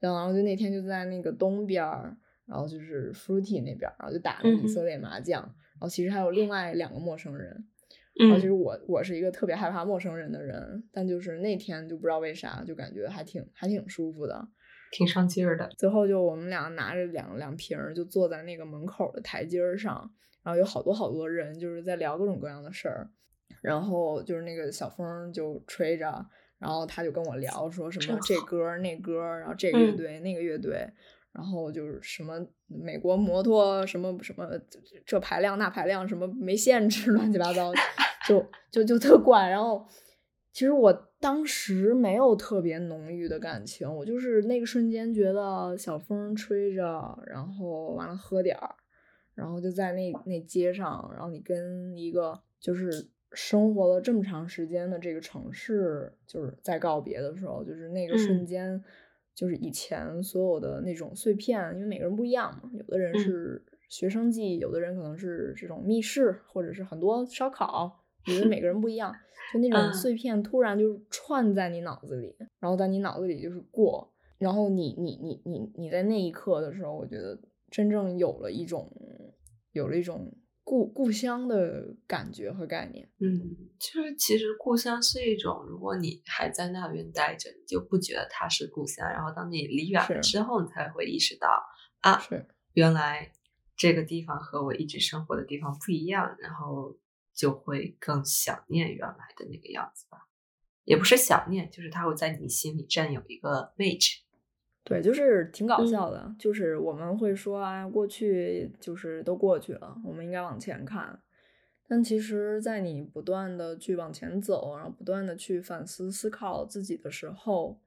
[0.00, 5.40] 然后就那天就在那个东边儿，然后就是 Fruity 那边，然后就打那以色列麻将。
[5.40, 7.64] 然后其实还有另外两个陌生人，
[8.18, 14.48] 然后其实我我是一个特别害怕陌生人的人，但就是那天就不知道为啥就感觉还挺还挺舒服的，
[14.90, 15.68] 挺上劲儿的。
[15.78, 20.10] 最后就我们俩拿着两两瓶儿就坐在那个门口的台阶上，
[20.42, 23.08] 然后有好多好多人就是在聊各种各样的事儿，
[23.62, 26.26] 然后就是那个小风就吹着，
[26.58, 30.88] 然后他就跟我聊说什么这歌那歌，然后这个乐队那个乐队。
[31.30, 34.48] 然后就是什么美国摩托什么什么
[35.06, 37.70] 这排量那排量什么没限制 乱七八糟，
[38.28, 39.48] 就 就就特怪。
[39.48, 39.86] 然后
[40.52, 48.74] 其实我当时没有特别浓郁的感情，我就是那个瞬间觉得小风吹着，然后完了喝点儿，
[49.34, 58.82] 然后就在那那街上，然后你跟一个就是生活了这么长时间的这个城市，就是在告别的时候，就是那个瞬间。
[59.34, 69.14] 就是以前所有的那种碎片，因为每个人不一样嘛，有的人是学生记，有的人可能是这种密室，或者是很多烧烤，我觉得每个人不一样，
[69.52, 78.90] 就那种碎片突然就是串在你脑子里，然后在你脑子里就是过，然后你你你你你在那一刻的时候，我觉得真正有了一种
[79.72, 80.32] 有了一种。
[80.70, 89.08] 故故乡的感觉和概念，嗯，就是其实故乡是一种，如果你还在那边待着，你就不觉得它是故乡。
[89.08, 91.48] 然后当你离远了之后，你才会意识到
[92.00, 93.32] 啊，是原来
[93.78, 96.94] 这个地方和我一直生活的地方不一样，然后
[97.38, 100.26] 就会更想念原来的那个样子吧。
[100.82, 104.22] 也不是想念，就是它会在你心里占有一个位置。
[104.82, 111.22] 对，就是挺搞笑的，就是我们会说啊，过去就是都过去了，我们应该往前看。
[111.86, 117.80] 但其实，在你不断的去往前走，然后不断的去反思、思考自己的时候，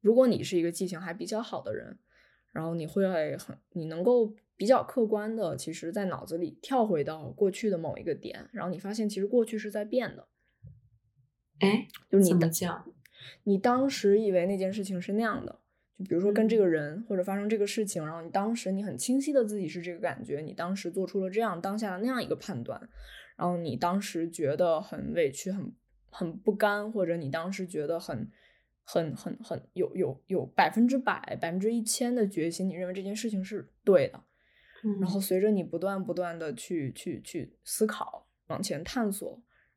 [0.00, 1.98] 如果你是一个记性还比较好的人，
[2.52, 10.28] 然后你会很，你能够比较客观的，其实在脑子里跳回到过去的某一个点，然后你发现其实过去是在变的。
[11.60, 12.92] 哎，就是你的讲，
[13.44, 15.60] 你当时以为那件事情是那样的，
[15.96, 22.88] 就比如说跟这个人或者发生这个事情，然后你当时你很清晰的自己是这个感觉，你当时做出了这样当下的那样一个判断。
[23.36, 25.72] 然后你当时觉得很委屈、很
[26.10, 28.28] 很不甘，或者你当时觉得很、
[28.82, 34.24] 很、很、很有有有百分之百、百分之一千的决心，你认为这件事情是对的。
[35.00, 39.30] 然后随着你不断不断的去去去思考、往前探索，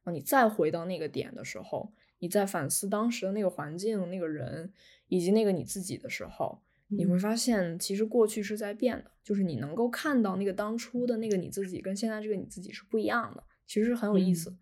[0.04, 4.72] 然后你再回到那个点的时候，你再反思当时的那个环境、那个人
[5.08, 6.62] 以及那个你自己的时候。
[6.94, 14.54] 你会发现，其实过去是在变的，就是你能够看到那个当初的那个你自己，跟现在这个你自己是不一样的，其实很有意思。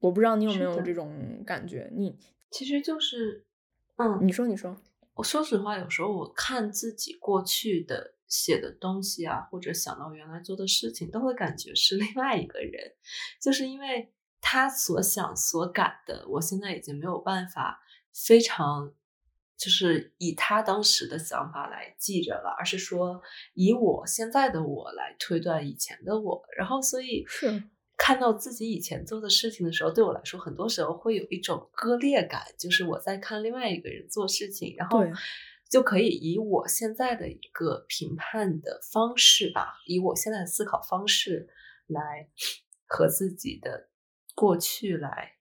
[0.00, 1.88] 我不知道你有没有这种感觉？
[1.94, 2.18] 你
[2.50, 3.44] 其实就是，
[3.94, 4.76] 嗯，你说，你说。
[5.14, 12.92] 我说实话，有时候我看自己过去的写的东西啊，或者想到原来做的事情，都会感觉是另外一个人，
[13.40, 17.80] 就是因为他所想所感的，我现在已经没有办法
[18.12, 18.92] 非常。
[19.58, 23.22] 就是以他当时的想法来记着了，而是说
[23.54, 27.62] 以我现在的我来推断以前的我，然后所以是。
[27.96, 35.02] 看到自己以前做的事情的时候，对我来说，很多时候会有一种割裂感，就是我在看另外一个人做事情，然后
[35.76, 41.46] 就可以以我现在的一个评判的方式吧，以我现在的思考方式
[41.86, 42.28] 来
[42.86, 43.88] 和自己的
[44.34, 45.32] 过去来。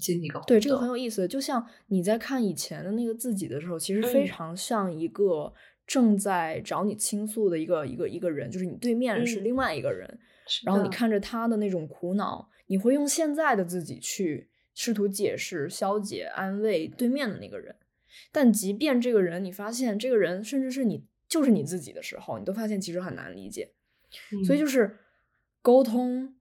[0.00, 5.52] 进一个对这个很有意思，就像你在看以前的那个自己的时候，其实非常像一个
[5.86, 10.18] 正在找你倾诉的一个一个一个人，就是你对面是另外一个人，
[10.64, 17.76] 然后你看着他的那种苦恼，你会用现在的自己去试图解释、消解、安慰对面的那个人，
[18.30, 23.72] 但即便这个人你发现这个人甚至是你就是你自己的时候，你都发现其实很难理解，
[24.46, 24.98] 所以就是
[25.60, 26.34] 沟通。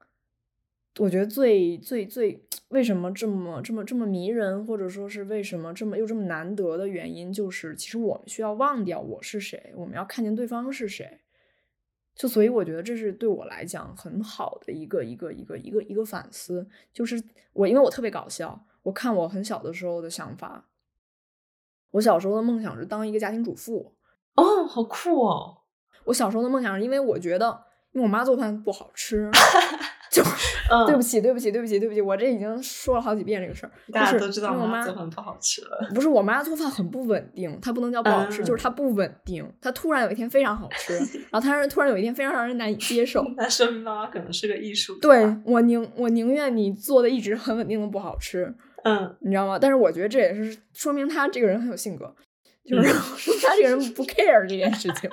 [1.00, 11.20] 我觉得最最最为什么这么这么这么迷人，或者说是为什么这么又这么难得的原因，就是其实我们需要忘掉我是谁，我们要看见对方是谁。
[12.14, 16.68] 就所以我觉得这是对我来讲很好的一个一个一个一个一个反思。
[16.92, 20.70] 就是我因为我特别搞笑，我看我很小的时候的想法，
[21.92, 23.94] 我小时候的梦想是当一个家庭主妇。
[24.36, 25.58] 哦，好酷哦！
[26.06, 27.46] 我小时候的梦想是因为我觉得，
[27.92, 29.30] 因为我妈做饭不好吃。
[30.12, 30.22] 就
[30.86, 33.72] 对不起，对不起，对不起，对不起，我这已经说了好几遍这个事儿。
[33.94, 35.90] 大家都知道我妈做饭不好吃了。
[35.96, 39.50] 不是我妈做饭很不稳定，她不能叫不好吃，就是她不稳定。
[39.62, 40.98] 她突然有一天非常好吃，
[41.32, 43.24] 然后她突然有一天非常让人难以接受。
[43.38, 45.00] 那说明妈妈可能是个艺术。
[45.00, 49.58] 对我宁我宁愿你做的一直很稳定的不好吃，嗯，你知道吗？
[49.60, 52.14] 但是我觉得这也是说明他这个人很有性格。
[52.64, 55.10] 就是说 他这个人不 care 这件事情，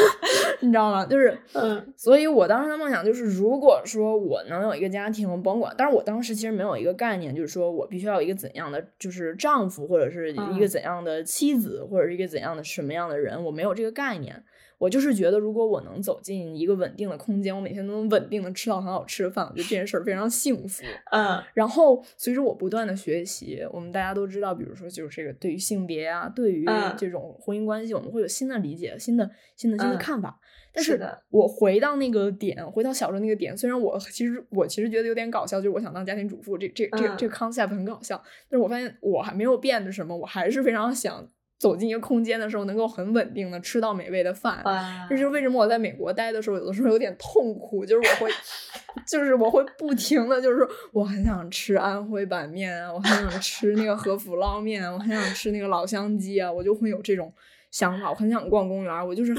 [0.60, 1.04] 你知道吗？
[1.04, 14.42] 就是，嗯，所以我当时的梦想就是，如果说我能有一个家庭，甭管，但是我当时其实没有一个概念，就是说我必须要有一个怎样的，就是丈夫，或者是一个怎样的妻子，或者是一个怎样的什么样的人，我没有这个概念。
[14.78, 20.84] 我就是觉得，如果我能走进一个稳定的空间，我每天都能稳定的吃到很好吃的饭，我觉得这件事儿非常幸福。
[21.12, 26.66] 嗯，然后随着我不断的学习，我们大家都知道，比如说就是这个对于性别啊，对于
[26.98, 30.38] 这种婚姻关系，我们会有新的理解、新的、新的、新的看法。
[30.72, 38.22] 但是我回到那个点，回到小时候那个点，虽然我其实我其实觉得有点搞笑，就是我想当家庭主妇，这这这这个 concept 很搞笑。
[38.50, 41.26] 但是我发现我还没有变的什么，我还是非常想。
[41.58, 44.62] 走进一个空间的时候，能够很稳定的吃到美味的饭，
[45.08, 48.30] 这是为什么我在美国待的时候，有的时候有点痛苦，就是我会，
[49.08, 57.32] 就是我会不停的，就是我很想吃安徽板面啊，我很想吃那个和府捞面，我很想吃那个老乡鸡啊，我就会有这种
[57.70, 59.34] 想法，我很想逛公园，我就是，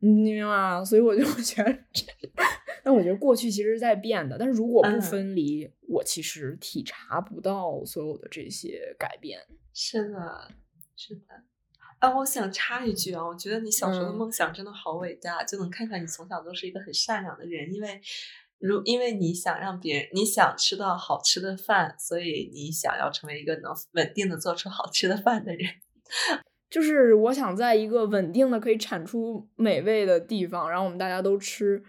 [0.00, 0.84] 你明白吗？
[0.84, 1.78] 所以我就觉得，
[2.82, 9.38] 但我觉得过去其实是在变的，但是如果不分离，我其实体察不到所有的这些改变。
[9.72, 10.50] 是的，
[10.96, 11.22] 是的。
[12.00, 17.72] 啊，我想插一句啊，我觉得你小时候的梦想真的好伟大，就能看出来你从小都是一个很善良的人。
[17.72, 18.00] 因为，
[18.58, 25.70] 如因为你想让别人，你想吃到好吃的饭，所以你想要成为一个能稳定的做出好吃的饭的人。
[26.70, 31.82] 就是我想在一个稳定的可以产出美味的地方，然后我们大家都吃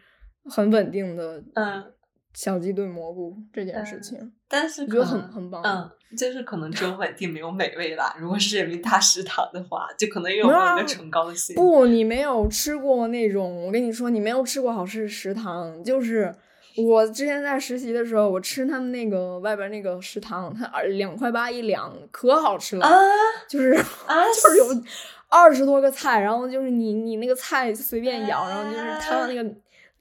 [0.50, 1.94] 很稳定的，嗯，
[2.34, 5.62] 小鸡炖蘑菇这件事情，但是我觉得很很棒。
[5.64, 8.16] 嗯，就是可能只有稳定没有美味啦。
[8.18, 11.56] 如果是人民大食堂的话，就可能又有一个崇高性。
[11.56, 15.84] 不，你没有吃过那种，我跟你说，你没有吃过好吃的食堂。
[15.84, 16.34] 就是
[16.78, 22.86] 我之前在实习的时候，我吃他们那个外边那个食堂，它二两块八一两，可好吃了。
[22.86, 22.98] 啊，
[23.50, 23.72] 就是
[24.08, 24.84] 啊，就是有
[25.28, 29.54] 二十多个菜，然后就是你你那个菜随便舀，然后就是它的那个。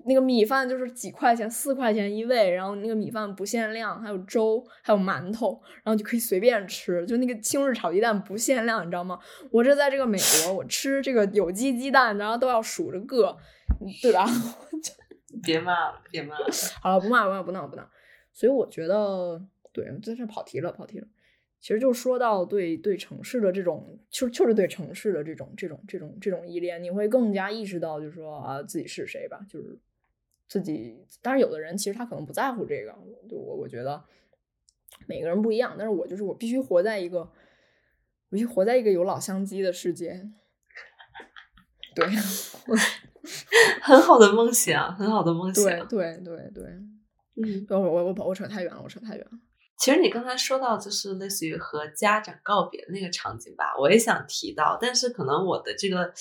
[0.07, 7.05] 那个米饭就是几块钱，四块钱一位，然后那个米饭不限量，还有粥，还有馒头，然后就可以随便吃。
[7.07, 9.19] 就那个青日炒鸡蛋不限量，你知道吗？
[9.51, 13.37] 我这在这个美国，我吃这个有机鸡蛋，然后都要数着个，
[14.01, 14.27] 对吧？
[15.45, 16.47] 别骂了，别骂了。
[16.83, 17.89] 好了，不骂，不骂，不闹，不闹。
[18.33, 19.41] 所以我觉得，
[19.73, 21.07] 对，在这跑题了，跑题了。
[21.61, 29.79] 其实就说到对对城市的这种，就就是对城市的这种这种这种这种依恋，你会更加意识到，就是说啊，自己是谁吧，就是。
[30.51, 32.93] 自己，当然有的人其实他可能不在乎这个，
[33.29, 34.03] 就我我觉得
[35.07, 37.31] 每个人不一样，但是我就是我必须活在一个，我
[38.33, 40.29] 必须活在一个有老乡鸡的世界，
[41.95, 42.05] 对，
[43.81, 45.87] 很好的梦想，很好的梦想，对。
[45.87, 46.65] 对对对，
[47.37, 49.31] 嗯，我我我我扯太远了，我扯太远了。
[49.79, 56.13] 其实你刚才说到就是类似于和家长告别的那个场景吧，我也想提到，但是可能我的这个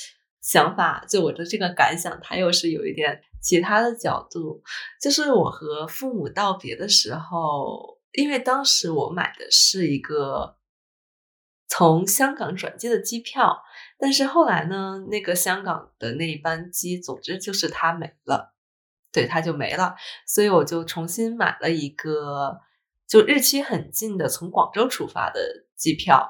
[0.42, 3.22] 想法，就我的这个感想，它又是有一点。
[3.42, 4.62] 其他的角度，
[5.02, 10.58] 就是我和父母道别的时候，因为当时我买的是一个
[11.70, 13.64] 从香港转机的机票，
[13.98, 18.54] 但是后来呢，那个香港的那一班机，总之就是它没了，
[19.14, 19.96] 对，它就没了，
[20.28, 22.60] 所以我就重新买了一个
[23.08, 25.40] 就日期很近的从广州出发的
[25.78, 26.30] 机票，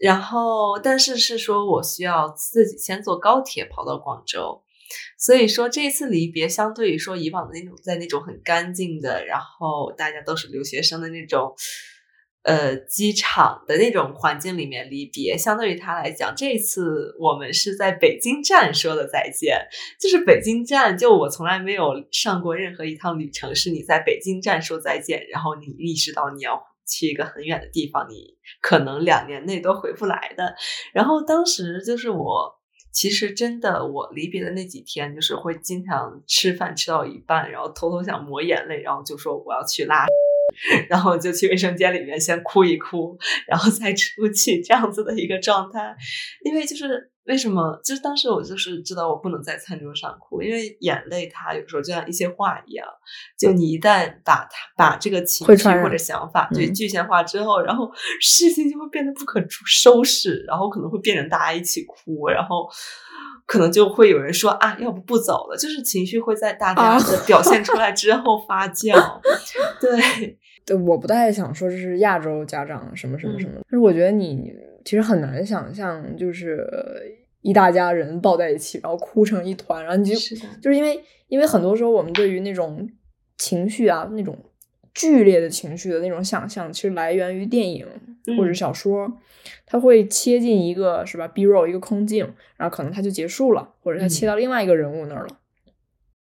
[0.00, 4.62] 然后但是是说我需要自己先坐高铁跑到广州。
[5.18, 11.54] 所以说，这次离别相对于说以往的那种，在那种很干净的，然后大家都是留学生的那种，
[12.42, 19.66] 呃，机场的那种环境里面离别，相对于他来讲，这次我们是在北京站说的再见。
[19.98, 30.54] 就是北京站，就我从来没有上过任何一趟旅程，是你在北京站说再见，然后你意识到你要去一个很远的地方，你可能两年内都回不来的。
[30.92, 32.54] 然后当时就是我。
[32.92, 40.06] 其实真的，我离别的那几天，就是会经常吃饭吃到一半，然后偷偷想抹眼泪，然后就说我要去拉，
[40.88, 45.94] 然后就去卫生间里面先哭一哭，然后再出去这样子的一个状态，
[46.42, 47.12] 因为就是。
[47.26, 47.78] 为什么？
[47.84, 52.86] 就是当时我就是知道我不能在餐桌上哭，因为眼泪它有时候就像一些话一样，
[53.38, 57.90] 就你一旦把它把这个情绪或者想法对具象化之后，然后
[58.22, 62.68] 事情就会变得不可收拾，然后可能会变成大家一起哭，然后
[63.44, 68.94] 可能就会有人说啊，要不不走了，就是情绪会在大家的表现出来之后发酵。
[69.80, 74.52] 对，对，我不太想说这是亚洲家长什么什么什么，但是我觉得你。
[74.86, 76.64] 其实很难想象，就是
[77.42, 80.14] 一大家人抱在一起，然后哭成一团，然后你就
[80.62, 82.88] 就是因为，因为很多时候我们对于那种
[83.36, 84.38] 情绪啊，那种
[84.94, 87.84] 剧烈的情绪的那种想象，其实来源于电影
[88.38, 89.12] 或者小说，
[89.66, 95.38] 它会切进一个是吧，B roll 一个空镜，然后可能它就结束了，或者它切到另外一个人物那儿了。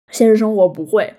[0.09, 1.13] 现实生活不会，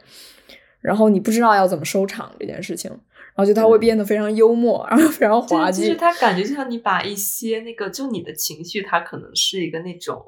[0.82, 2.90] 然后你不知道要怎么收场这件事情。
[3.34, 5.80] 然后就他会变得非常幽默，然后非常滑稽。
[5.80, 10.22] 就是他感觉就像你把一些那个，就你的情绪，他可能是一个那种，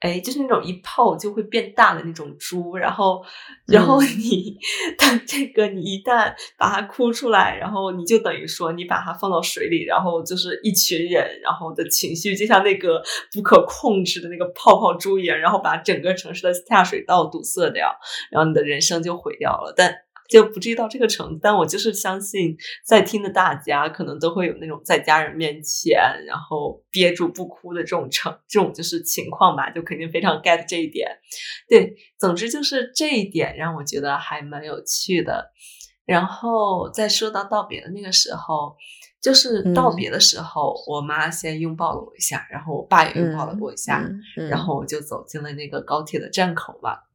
[0.00, 2.76] 哎，就是那种一泡就会变大的那种珠。
[2.76, 3.20] 然后，
[3.66, 4.56] 然后你
[4.96, 13.02] 的这个，你一旦把它哭出来，然后你就等于说你把它放到水里，然后就是一群人，然后的情绪就像那个
[13.34, 17.90] 不可控制的那个泡泡珠一样，然后把整个城市的下水道堵塞掉，
[18.30, 19.74] 然后你的人生就毁掉了。
[19.76, 19.92] 但
[20.28, 22.54] 就不至于到这个程度，但我就是相信，
[22.84, 31.08] 在听的大家可能都会有那种在家人面前，然后憋住不哭的这种程这种就是情况吧，就肯定非常 get 这一点。
[31.66, 35.50] 对，总之就是这一点让我觉得还蛮有趣的。
[36.04, 38.76] 然后在说到道别的那个时候，
[39.22, 44.06] 就是道别的时候，我妈先拥抱了我一下，然后我爸也拥抱了我一下，
[44.50, 47.07] 然后我就走进了那个高铁的站口嘛。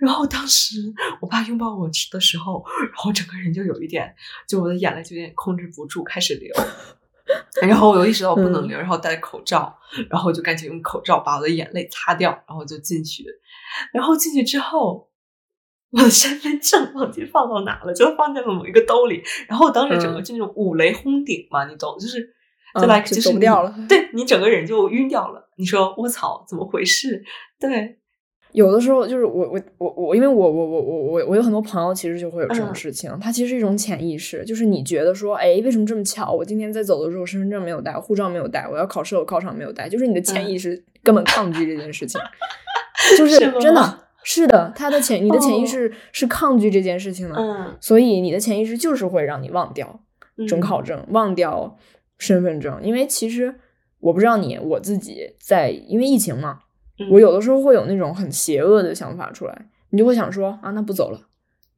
[0.00, 0.76] 然后当时
[1.20, 4.14] 我爸拥抱我的时候，然后整个人就有一点，
[4.48, 6.52] 就我的眼泪就有点控制不住开始流。
[7.62, 9.78] 然后我又意识到我不能流，然后戴口罩，
[10.10, 13.24] 然后就赶紧用口罩把我的眼泪擦掉，然后就进去。
[13.92, 15.08] 然后进去之后，
[15.92, 19.22] 我的身份证忘记放到哪了，就放在了某一个兜里。
[19.48, 22.34] 然后当时整个就那种五雷轰顶嘛，你懂，就是
[22.78, 25.48] 就来就是掉了，对你整个人就晕掉了。
[25.56, 27.24] 你说我操，怎么回事？
[27.58, 28.00] 对。
[28.52, 33.10] 有的时候就是我我我我，因为我我我我我我有很多朋友，其实就会有这种事情。
[33.18, 36.30] 它其实是一种潜意识，就是你觉得说，哎，为什么这么巧？
[36.30, 42.20] 我今天在走的时候，身份证没有带，护照没有带，我要考试，我考场没有带，就是你的潜意识根本抗拒这件事情，
[43.16, 50.00] 就是真的是的，他的潜你的潜意识是抗拒这件事情的，嗯，所以你的潜意识就是会让你忘掉
[50.46, 51.78] 准考证，忘掉
[52.18, 53.54] 身份证，因为其实
[54.00, 56.58] 我不知道你，我自己在因为疫情嘛。
[57.10, 61.20] 我有的时候会有那种很邪恶的想法出来，你就会想说啊，那不走了，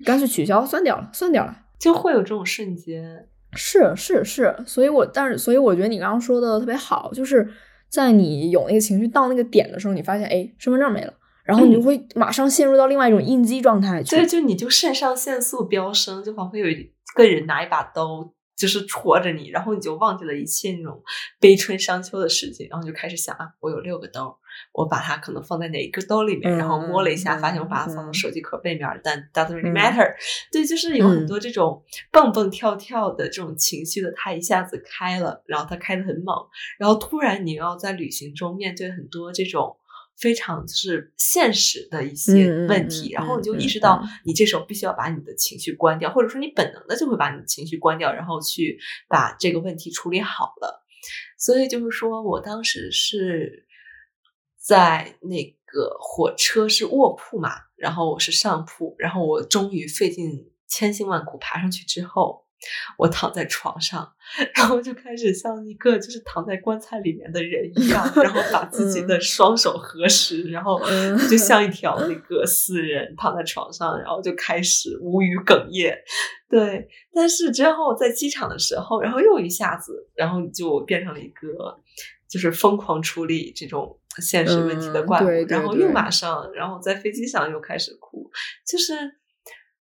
[0.05, 3.27] 干脆取消，算掉了，算掉了，就会有这种瞬间。
[3.57, 7.49] 是是是，所以我但是所以我觉得你刚刚说的特别好，就是
[7.89, 11.15] 在你有那个情绪到那个点的时候，你发现哎，身份证没了，
[11.45, 14.03] 然后你就会马上陷入到另外一种应激状态。
[14.03, 18.34] 对，就你就肾上腺素飙升，就仿佛有一个人拿一把刀。
[18.57, 21.03] 就是戳着你，然后你就忘记了一切那种
[21.41, 24.37] 悲春伤秋的事情，然后就开始想啊，我有六个兜，
[24.73, 30.15] 我把它可能放在哪一个兜里面，然后摸了一下，发现我把它放到手机壳背面，但 doesn't really matter。
[30.53, 31.83] 对，就是有很多这种
[32.13, 36.37] 蹦蹦跳跳的这种情绪的，它一下子开了，然后它开的很猛，
[36.79, 39.77] 然后突然你要在旅行中面对很多这种。
[40.19, 50.85] 非常就是现实的一些问题，然后你就意识到，你这时候必须要把你的情绪关掉，或者说你本能的就会把你的情绪关掉，然后去把这个问题处理好了。
[51.39, 53.67] 所以就是说我当时是
[54.57, 62.44] 在那个火车是卧铺嘛，然后我是上铺，然后我终于费尽千辛万苦爬上去之后。
[62.97, 64.13] 我躺在床上，
[64.55, 70.81] 然后就开始像一个就是躺在棺材里面的人一样，然后把 自己的双手合十，然后
[71.29, 75.97] 就像一条那个死人躺在床上，然后就开始无语哽咽。
[76.49, 81.79] 对，但是之后在机场的时候，然后又一下子，然后就变成了一个
[82.29, 88.31] 就是疯狂处理这种现实问题的怪物，然后又马上，然后在飞机上又开始哭，
[88.67, 88.95] 就是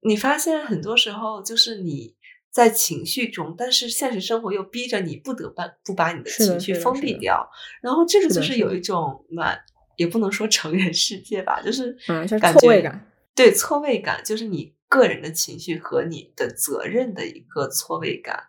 [0.00, 2.17] 你发现很多时候就是你。
[2.58, 7.48] 在情绪中，但是现实生活又逼着你不得不不把你的情绪封闭掉，
[7.80, 9.56] 然后这个就是有一种蛮
[9.96, 11.96] 也不能说成人世界吧，就是
[12.40, 13.00] 感觉
[13.36, 18.48] 对错位感，就是你个人的情绪和你的责任的一个错位感，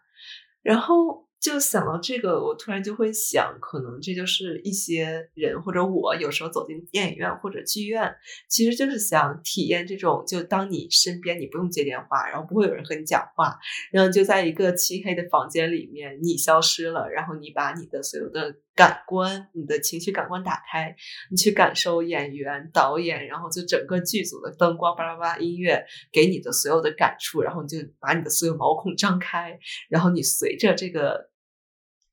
[0.63, 1.28] 然后。
[1.39, 8.13] 就想到这个，我突然就会想，可能这就是一些人或者我有时候走进电影院或者剧院，
[8.49, 13.57] 其实就是想体验这种，就当你身边你不用接电话，然后不会有人和你讲话，
[13.91, 18.57] 然后就在一个漆黑的房间里面，你消失了，然后你把你的所有的。
[18.79, 20.95] 感官，你的情绪感官打开，
[21.29, 29.59] 你去感受演员、导演，然后就整个剧组的灯光、巴拉巴拉音乐给你的所有的感触，然后你就把你的所有毛孔张开，
[29.89, 31.29] 然后你随着这个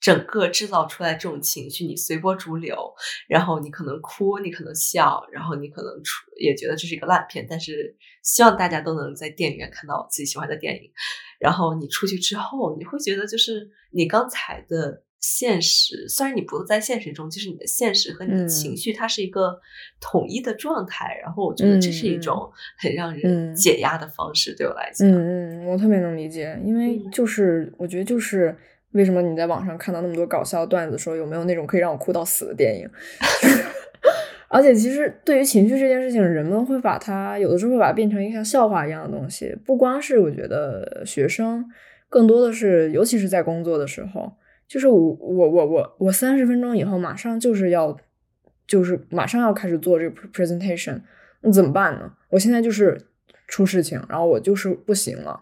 [0.00, 2.76] 整个制造出来这种情绪，你随波逐流，
[3.28, 10.90] 然后你可能哭，你可能笑，然后你可能出也觉得这是一个烂片，但是希望大家都能在电影院看到自己喜欢的电影，
[11.38, 15.04] 然后你出去之后，你会觉得就是你刚才的。
[15.28, 19.58] 现实虽然你不在现实中，就是你的现实和你的情绪，它是一个
[20.00, 21.18] 统一的状态。
[21.20, 22.48] 然后我觉得这是一种
[22.78, 25.08] 很让人解压的方式，对我来讲。
[25.08, 28.56] 嗯嗯，我特别能理解，因为就是我觉得就是
[28.92, 32.88] 为什么你在网上看到那么多搞笑段子，说有没有那种可以让我哭到死的电影？
[34.48, 39.52] 而且其实对于情绪这件事情，人们会把它有的时候会把它变成一个像笑话一样的东西。
[39.64, 41.68] 不光是我觉得学生，
[42.08, 44.32] 更多的是尤其是在工作的时候。
[44.68, 47.96] 就是我我我我我三十分钟以后马上就是要，
[48.66, 51.00] 就是马上要开始做这个 presentation，
[51.42, 52.12] 那怎么办呢？
[52.30, 53.00] 我现在就是
[53.46, 55.40] 出事情，然后我就是不行了，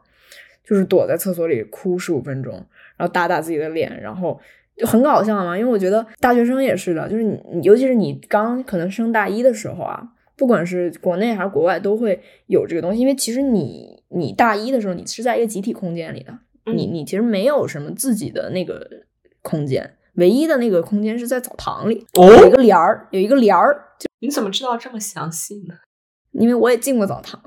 [0.63, 2.53] 就是躲在厕所里哭十五分钟，
[2.99, 4.39] 然后打打自己的脸，然后
[4.77, 5.57] 就很搞笑嘛。
[5.57, 10.07] 因为我觉得大学生也是的，就是你，尤其是你刚可能升大一的时候啊，
[10.37, 13.01] 不管是国内还是国外，都会有这个东西。
[13.01, 19.04] 因为其实你你大一的时候，你是在一个集体空间里的，你你其实没有什么自己的那个。
[19.45, 23.85] 空间唯一的那个空间是在澡堂里，有一个帘儿，有一个帘儿。
[24.21, 25.75] 你怎么知道这么详细呢？
[26.33, 27.41] 因为我也进过澡堂。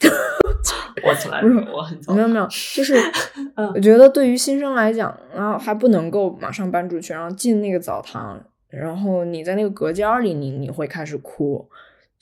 [1.04, 2.94] 我从来没有，我很没有没有，就是
[3.74, 11.68] 我觉得对于新生来讲，然后还不能够马上搬出去，然后进那个澡堂，然后你在那个隔间里，你你会开始哭，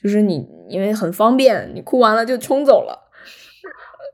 [0.01, 3.09] 就是你因为很方便，你哭完了就冲走了。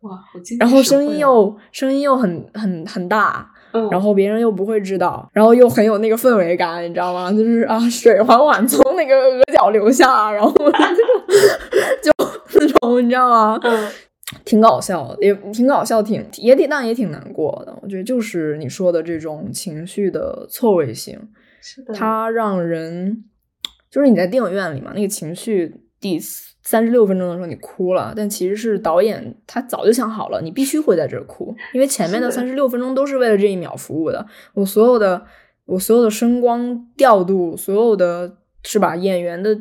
[0.03, 0.23] 哇，
[0.61, 3.54] 然后声音又声音又很很很大。
[3.91, 7.31] 然后别人又不会知道，然后又很有那个氛围感，你知道吗？
[7.33, 10.65] 就是啊，水缓缓从那个额角流下，然后就
[12.61, 13.59] 那种，你知道吗？
[13.63, 13.89] 嗯，
[14.45, 17.77] 挺搞笑，也挺搞笑，挺也挺，但也挺难过的。
[17.83, 21.19] 我觉得就是你说的这种情绪的错位性，
[21.61, 23.25] 是的，它让人
[23.91, 25.81] 就是你在电影院里嘛，那个情绪。
[26.01, 26.21] 第
[26.65, 34.27] 三十六分钟的时候你哭了，但其实是导演他早就想好了，你必须会在这儿哭，因为前面的三十六分钟都是为了这一秒服务的。
[34.55, 35.27] 我所有的
[35.67, 38.97] 我所有的声光调度，所有的是吧？
[38.97, 39.55] 演员的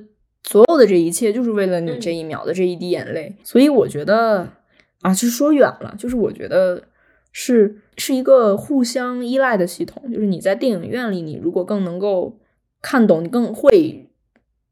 [0.44, 3.36] 所有的这一切，就是为了你这一秒的这一滴眼泪。
[3.44, 4.48] 所以我觉得
[5.02, 6.84] 啊，是说远了，就是我觉得
[7.34, 10.10] 是是一个互相依赖的系统。
[10.10, 12.40] 就是你在电影院里，你如果更能够
[12.82, 14.10] 看懂，你更会。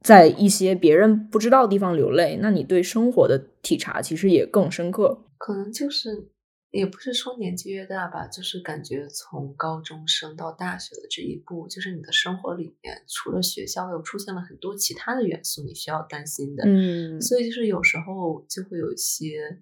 [0.01, 5.25] 在一些别人不知道的地方流泪，那你对生活的体察其实也更深刻。
[5.37, 6.29] 可能就是
[6.71, 16.63] 也不是说年纪越大吧，就是感觉从高中生到大学的这一步，就是你的生活里面除了学校，又出现了很多其他的元素，你需要担心的。
[16.65, 19.59] 嗯，所以就是有时候就会有一些，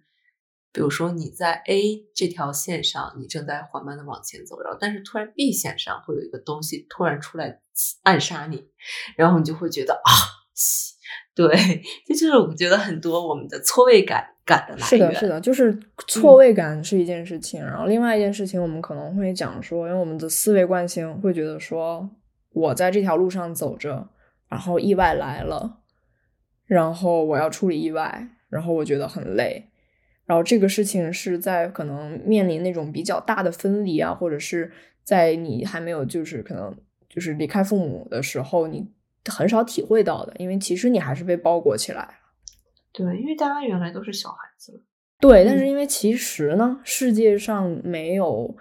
[0.72, 7.60] 比如说你在 A 这条线上，你正在缓慢的往前走，然后但是突然 B 线上会有一个东西突然出来
[8.04, 8.70] 暗杀你，
[9.16, 10.12] 然后你就会觉得啊。
[11.34, 11.48] 对，
[12.06, 14.90] 这就是我们觉得很多我们的错位感感的来源。
[14.90, 17.64] 是的，是的，就是错位感是一件事情。
[17.64, 22.10] 然后另外一件事情，我们可能会讲说，因为我们的思维惯性会觉得说，
[22.52, 24.10] 我在这条路上走着，
[24.50, 25.80] 然后意外来了，
[26.66, 29.70] 然后我要处理意外，然后我觉得很累。
[30.30, 34.72] 然后这个事情是在可能面临那种比较大的分离啊，或者是
[35.04, 36.74] 在你还没有就是可能
[37.10, 38.88] 就是离开父母的时候，你。
[39.26, 42.14] 很少体会到的，因为其实你还是被包裹起来了。
[42.92, 44.82] 对，因为大家原来都是小孩子。
[45.20, 48.56] 对，但是因为其实呢，世界上没有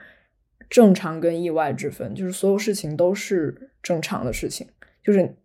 [0.69, 4.67] 正常跟意外之分，就是所有事情都是正常的事情。
[5.03, 5.37] 就是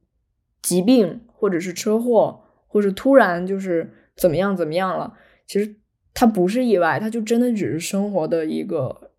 [0.61, 5.15] 疾病，或者是车祸，或者突然就是怎么样怎么样了，
[5.45, 5.75] 其实
[6.13, 9.11] 它不是意外，它就真的只是生活的一个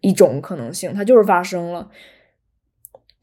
[0.00, 1.90] 一种可能性，它就是发生了。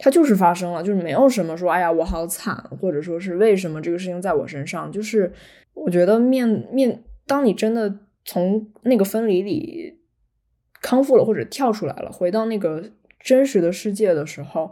[0.01, 4.89] 它就是发生了，就是没有什么说，哎呀，我好惨，或者说是为什么这个事情在我身上。
[4.89, 5.33] 就是
[5.73, 9.99] 我觉得面面，当你真的从那个分离里
[10.81, 14.71] 康复了，或者跳出来了，回到那个真实的世界的时候，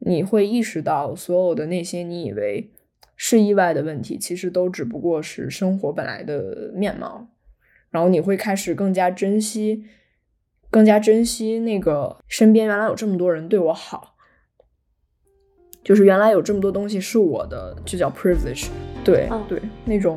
[0.00, 2.70] 你会意识到，所有的那些你以为
[3.16, 7.30] 是意外的问题，其实都只不过是生活本来的面貌。
[7.90, 9.84] 然后你会开始更加珍惜，
[10.70, 14.16] 更加珍惜那个身边原来有这么多人对我好。
[15.82, 18.66] 就是原来有这么多东西是我的，就叫 privilege。
[19.02, 20.16] 对对，那种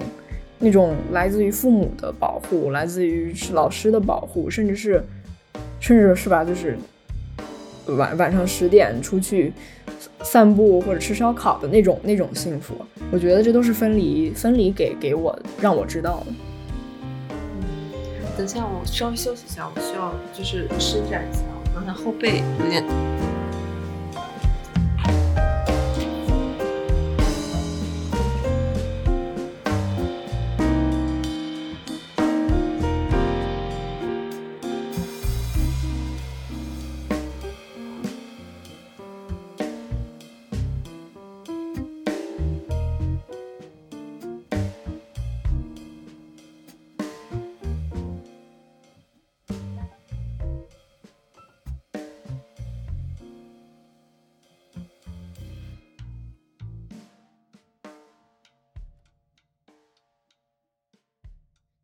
[0.59, 5.01] 那种来自于父母的保护，来自于老师的保护，甚至是
[5.79, 6.77] 甚至是吧，就是
[7.87, 9.53] 晚晚上十点出去
[10.21, 12.75] 散步或者吃烧烤的那种那种幸福。
[13.09, 16.52] 我觉得这都是分离分离给给我让我知道的。
[18.35, 22.83] 等一下我稍微休息一下，我需要就是伸展一下，我刚才后背有点。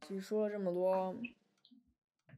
[0.09, 1.15] 其实说了这么多，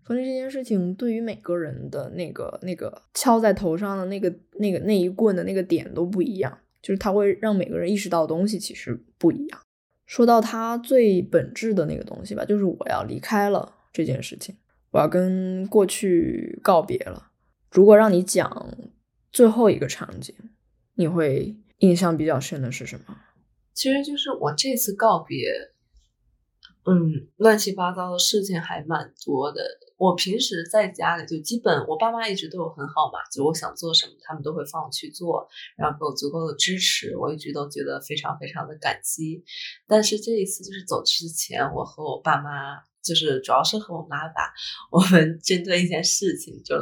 [0.04, 9.62] 分离这件事情对于每个人的那个那个敲在头上的那个那个那一棍的那个点都不一样，就是它会让每个人意识到东西其实不一样。
[10.06, 14.54] 说到它最本质的那个东西吧，就是我要离开了这件事情，
[14.90, 17.32] 我要跟过去告别了。
[17.72, 18.78] 如果让你讲
[19.32, 20.36] 最后一个场景，
[20.96, 23.16] 你会印象比较深的是什么？
[23.74, 25.38] 其实就是我这次告别。
[26.84, 29.62] 嗯，乱七八糟的事情还蛮多的。
[29.98, 39.44] 我平时在家里就基本，我爸妈一直对我很好嘛，就我想做什么，他们都会放我去做，然后给我足够的支持，我一直都觉得非常非常的感激。
[39.88, 44.52] 但是这一次就是走之前，我和我爸妈，就是主要是和我妈吧，
[44.92, 46.76] 我们针对一件事情，就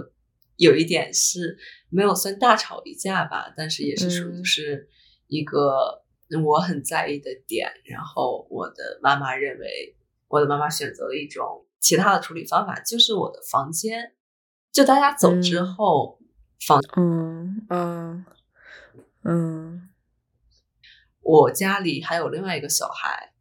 [0.56, 1.58] 有一点是
[1.89, 4.88] 没有算大吵一架吧，但是也是属于是
[5.28, 6.06] 一个。
[6.38, 9.95] 我很在意的点，然后我的妈妈认为，
[10.27, 14.11] 我的妈妈选择了一种其他的处理方法，就是我的房间，
[14.71, 16.19] 就大家走之后，
[16.65, 18.25] 房，嗯嗯
[19.23, 19.89] 嗯，
[21.21, 23.32] 我家里还有另外一个小孩，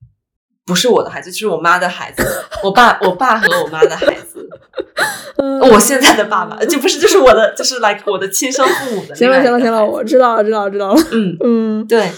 [0.65, 2.23] 不是我的孩子，就是我妈的孩子，
[2.65, 4.49] 我爸，我爸和我妈的孩子，
[5.71, 9.15] 我现在的爸爸，就不是，就是我的，就是来我的亲生父母的。
[9.15, 11.01] 行了，行了，行了，我知道了，知道了，知道了。
[11.13, 12.11] 嗯嗯，对。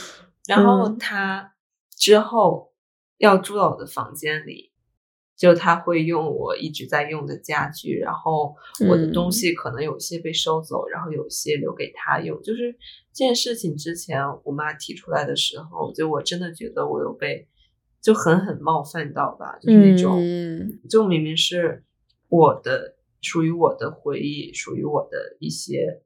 [0.56, 1.54] 然后他
[1.96, 2.72] 之后
[3.18, 4.72] 要住到我的房间里，
[5.36, 8.56] 就他会用我一直在用的家具，然后
[8.88, 12.42] 我的东西可能有些被收走，然后有些留给他用。
[12.42, 12.72] 就是
[13.12, 17.46] 这件事情之前我妈提出来的时候，就我真的觉得我有被
[18.02, 20.20] 就狠狠冒犯到吧，就是那种，
[20.88, 21.84] 就明明是
[22.28, 26.02] 我的属于我的回忆，属于我的一些。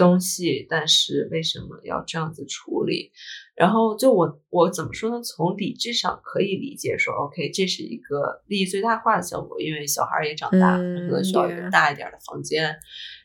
[0.00, 3.12] 东西，但是为什么要这样子处理？
[3.54, 5.22] 然后就我我怎么说呢？
[5.22, 12.76] 从理智上可以理解说，OK，这是一个利益最大化的效果，因为小孩也长大，可能需要一个大一点的房间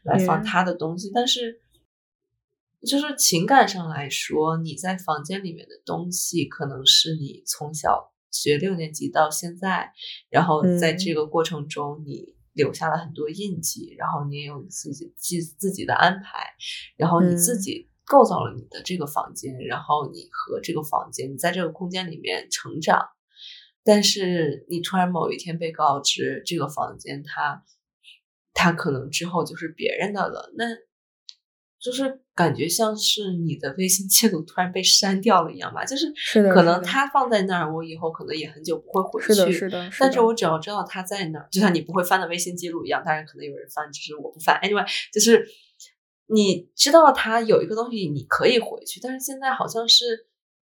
[0.04, 1.10] 来放他的东西。
[1.14, 1.62] 但是，
[2.86, 9.94] 就是情感上来说，你在房间里面的东西，可能是你从小学六年级到现在，
[10.30, 12.35] 然后在这个过程中你。
[12.56, 16.48] 留下了很多印记，然后你也有自己自自己的安排，
[16.98, 23.10] 然后你自己构造了你的这个房间，然后你和这个房间，你在这个空间里面成长，
[23.84, 27.64] 但是你突然某一天被告知这个房间它
[28.54, 30.66] 它可能之后就是别人的了，那。
[31.86, 36.12] 就是感觉像是你的微信记录突然被删掉了一样吧，就是
[36.52, 39.28] 可能它放在那儿，我以后可能也很久不会回去。
[39.28, 39.90] 是的，是的。
[40.00, 44.60] 但是我只要知道它在那儿，就像你不会翻的微信记录一样，当然可能有人翻，只是我不翻。
[44.64, 44.84] Anyway，
[45.14, 45.48] 就是
[46.26, 50.26] 你知道它有一个东西你可以回去，但是现在好像是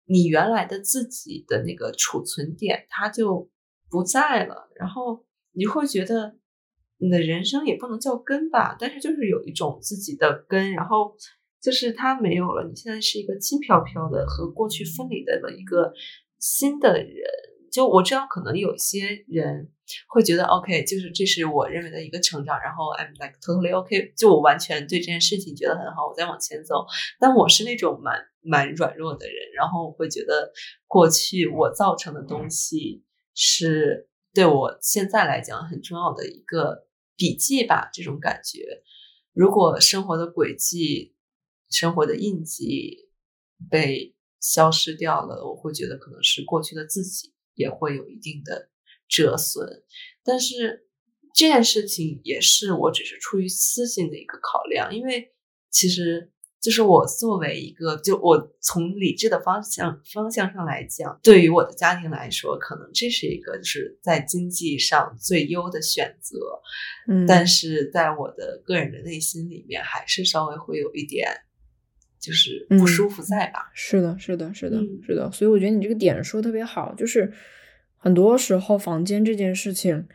[0.05, 3.51] 你原来的自己的那个储存点它就
[3.91, 6.37] 不在了，然后你会觉得。
[7.01, 11.14] 你的人生也不能叫根吧，但是就是有一种自己的根，然后
[11.61, 12.68] 就是它没有了。
[12.68, 15.92] 你现在是一个轻飘飘的和过去分离的了一个
[16.38, 17.16] 新的人。
[17.72, 19.70] 就我知道，可能有些人
[20.09, 22.59] 会觉得 OK，就是这是我认为的一个成长。
[22.61, 26.84] 然后 I'm like totally OK，就我完全对这件事情觉得很好，我再往前走。
[27.20, 30.53] 但我是那种蛮蛮软弱的人，然后我会觉得
[30.86, 36.89] 过去我造成的东西是对我现在来讲很重要的一个。
[37.21, 38.83] 笔记吧，这种感觉。
[39.35, 41.14] 如果生活的轨迹、
[41.68, 43.11] 生活的印记
[43.68, 48.71] 被消失掉了，我会觉得可能是过去的自己也会有一定的
[49.07, 49.85] 折损。
[50.25, 50.89] 但是
[51.35, 55.35] 这件事情也是我只是出于私心的一个考量，因为
[55.68, 56.33] 其实。
[56.61, 66.39] 就是我作为一个，就我从理智的方向方向上来讲，对于我的家庭来说，可能这是一个就是在经济上最优的选择。
[67.09, 71.29] 嗯，但是在我的个人的内心里面，还是稍微会有一点
[72.21, 73.71] 就是不舒服在吧？
[73.75, 75.31] 是的，是的，是的，是的。
[75.33, 77.33] 所以我觉得你这个点说特别好，就是
[77.97, 80.07] 很多时候房间这件事情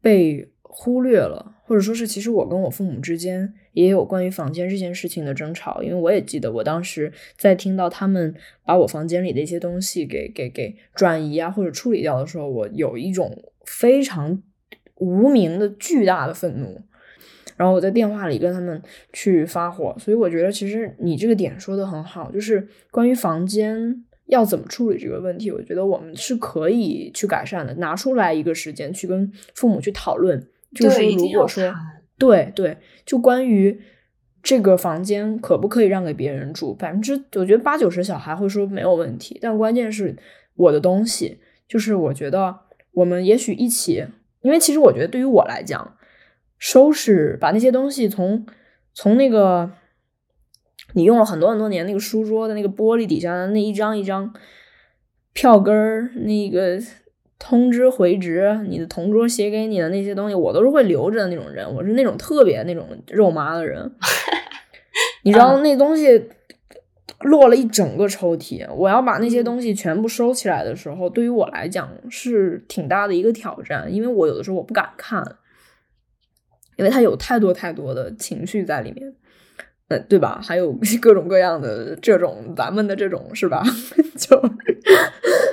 [0.00, 0.52] 被。
[0.70, 14.42] 忽略了，或者说是，其实我跟我父母之间也有关于房间这件事情的争吵，因为我也记得我当时在听到他们把我房间里的一些东西给给给转移啊或者处理掉的时候，我有一种非常
[14.96, 16.82] 无名的巨大的愤怒，
[17.56, 30.44] 然后我在电话里跟他们去发火，所以我觉得其实你这个点说的很好，就是关于房间要怎么处理这个问题，我觉得我们是可以去改善的，拿出来一个时间去跟父母去讨论。
[30.74, 31.72] 就是如果说，
[32.18, 33.80] 对对，就关于
[34.42, 40.16] 这个房间可不可以让给别人住，百分之我觉得八九十小孩会说没有问题，但关键是
[40.56, 41.38] 我的东西，
[41.68, 42.58] 就是我觉得
[42.92, 44.04] 我们也许一起，
[44.42, 45.96] 因为其实我觉得对于我来讲，
[46.58, 48.44] 收拾把那些东西从
[48.92, 49.70] 从那个
[50.94, 54.34] 你用了很多很多年那个书桌的那个玻璃底下的那一张一张
[55.32, 56.80] 票根儿那个。
[57.38, 61.72] 通知回执，你的同桌写给你的那些东西，我都是会留着的那种人。
[61.74, 63.92] 我是那种特别那种肉麻的人，
[65.22, 66.28] 你知道那东西
[67.20, 75.36] 落了一整个抽屉，我要把那些东西全部收起来的时候，对于我来讲是挺大的一个挑战，因为我有的时候我不敢看，
[76.76, 79.14] 因为它有太多太多的情绪在里面。
[79.88, 80.40] 呃，对吧？
[80.42, 83.62] 还有 各种各样的这种咱们的这种是吧？
[84.16, 84.40] 就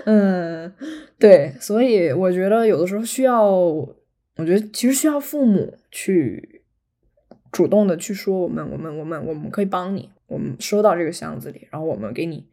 [0.06, 0.74] 嗯，
[1.18, 6.64] 对，所以我觉得有的时候需要，我觉得其实需要父母去
[7.52, 12.46] 主动的去说，我们，我们，我们，我们可以帮你，我们收到这个箱子里，然后我们给你，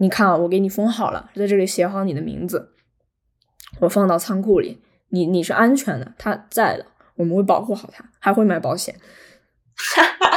[0.00, 2.74] 你看，我给你封好了，在这里写好你的名字，
[3.80, 4.78] 我放到仓库里，
[5.08, 6.86] 你你是安全的，他在的，
[7.16, 8.94] 我们会保护好他，还会买保险。
[9.74, 10.27] 哈 哈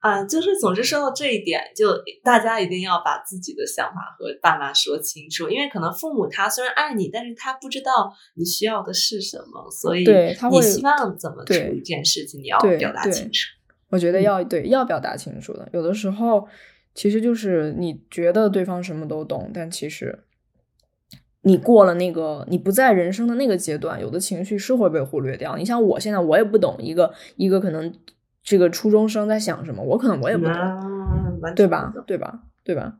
[0.00, 1.86] 啊，就是总之说到这一点，就
[2.22, 13.38] 大家一定要把自己的想法和爸妈说清楚，因为可能父母他虽然爱你，但是他不知道你需要的是什么，所以你希望怎么处理这件事情，你要表达清楚。
[13.90, 16.48] 我觉得要对要表达清楚的，有的时候
[16.94, 20.24] 其实就是你觉得对方什么都懂，但其实
[21.42, 25.56] 你过了那个，你不在人生的那个阶段，有的情绪是会被忽略掉。
[25.56, 27.94] 你像我现在，我也不懂一个一个可能
[28.44, 30.54] 这个初中生在想什么，我可能我也不懂，
[31.56, 31.92] 对吧？
[32.06, 32.42] 对吧？
[32.62, 32.98] 对吧？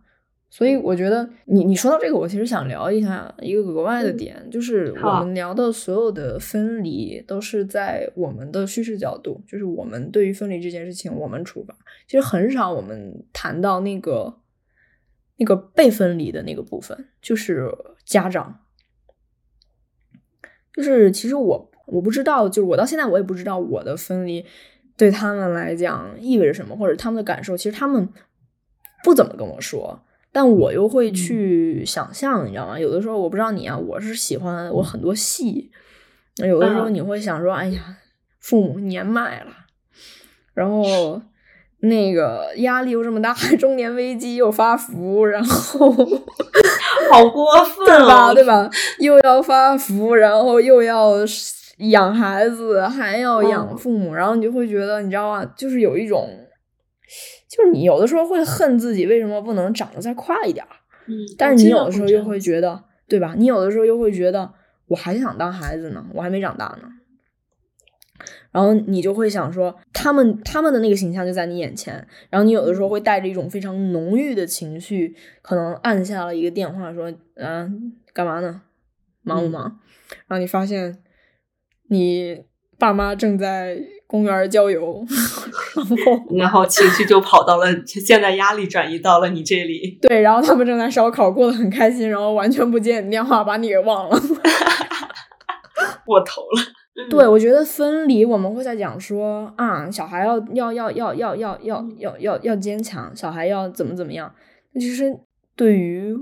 [0.51, 11.75] 所以我觉得你你说到这个，我其实想聊一下一个额外的点，就是我们聊的所有的分离都是在我们的叙事角度，就是我们对于分离这件事情我们出发，
[12.07, 14.39] 其实很少我们谈到那个
[15.39, 17.69] 那个被分离的那个部分，就是
[18.05, 18.61] 家长，
[20.73, 24.47] 就是其实我我不知道，就是我到现在我也不知道我的分离
[24.97, 28.09] 对他们来讲意味着什么，或者他们的感受，其实他们
[29.03, 30.01] 不怎么跟我说。
[30.33, 32.79] 但我又会去想象，你知道吗？
[32.79, 35.71] 有的时候我不知道你啊，我是喜欢我很多戏。
[36.37, 37.99] 有的时候你会想说，哎呀，
[38.41, 39.53] 父母年迈了，
[40.55, 41.23] 然后
[41.79, 45.93] 那个压力又这么大， 中年危机又发福，然后
[47.13, 48.35] 好过分，对吧？
[48.35, 48.69] 对吧？
[48.99, 51.25] 又要发福，然后又要
[51.79, 55.45] 养孩子，还要养父母，然后你就会觉得，你知道吗？
[55.57, 56.29] 就是有一种。
[57.47, 60.73] 就是你有的时候会恨自己为什么不能长得再快一点儿，
[61.07, 63.35] 嗯，但是你有的时候又会觉得，对吧？
[63.37, 64.51] 你有的时候又会觉得
[64.89, 66.89] 我还想当孩子呢，我还没长大呢。
[68.51, 71.95] 然后你就会想说，他们他们的那个形象就在你眼前，
[72.31, 78.63] 然后你有的时候会带着一种非常浓郁的情绪，可能按下了一个电话说，嗯，干嘛呢？
[79.23, 79.79] 忙不忙？
[80.27, 80.99] 然后你发现
[81.95, 82.43] 你
[82.79, 83.79] 爸妈正在。
[84.07, 85.05] 公园郊游，
[85.75, 89.99] 然后 然后情绪就跑到了，现在压力转移到了你这里。
[90.07, 94.17] 对，然后他们正在烧烤，过得很开心，然后完全不接你电话，把你给忘了。
[96.07, 97.09] 过头了。
[97.11, 104.33] 对，我觉得分离，我们会在讲说啊，小孩要要要要要要要要要要坚强，小孩要怎么怎么样。
[104.75, 105.13] 其实
[105.57, 106.15] 对于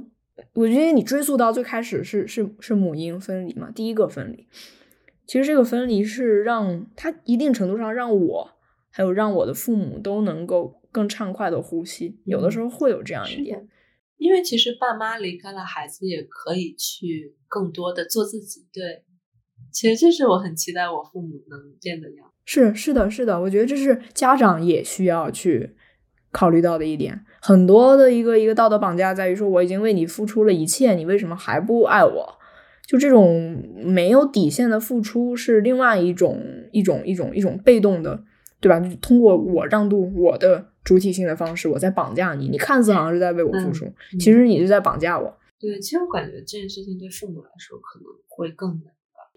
[0.54, 4.46] 我觉得你追溯到最开始是是是母婴分离嘛，第一个分离。
[5.32, 8.50] 其实这个分离是让他一定程度上让我
[8.90, 12.20] 还有让我的父母都能够更畅快的呼吸。
[12.26, 13.66] 有的时候会有这样一点，
[14.18, 18.66] 因为其实爸妈离开了孩子也可以去更多的做自己。
[18.74, 19.04] 对，
[19.72, 22.30] 其实这是我很期待我父母能变的样。
[22.44, 25.74] 是是的，是的，我觉得这是家长也需要去
[26.30, 27.24] 考虑到的一点。
[27.40, 32.38] 很多的一个一个道德绑架在于说，我已经为你付出了一切，你为什么还不爱我？
[32.86, 38.22] 就这种没有底线的付出是另外一种一种一种一种被动的，
[38.60, 38.80] 对吧？
[38.80, 42.48] 就通过我让渡我的主体性的方式，我在绑架你。
[42.48, 43.86] 你看似好像是在为我付出，
[44.18, 45.32] 其实你是在绑架我。
[45.58, 48.90] 对，其实我感觉这件事情对父母来说可能会更难吧。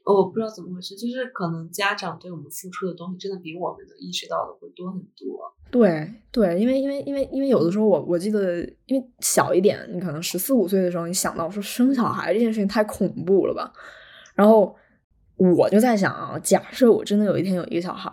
[0.05, 5.53] 我不知道怎么回事，就是可能家长对我们付出的东西，真的比我们能意识到的会多很多。
[5.72, 13.72] 对对，因为因为因为因为有的时候我我记得，因为小一点，你可能十四五岁的时候，你想到说生小孩这件事情太恐怖了吧？
[14.36, 14.76] 然后
[15.38, 18.09] 我就在想啊，假设我真的有一天有一个小孩，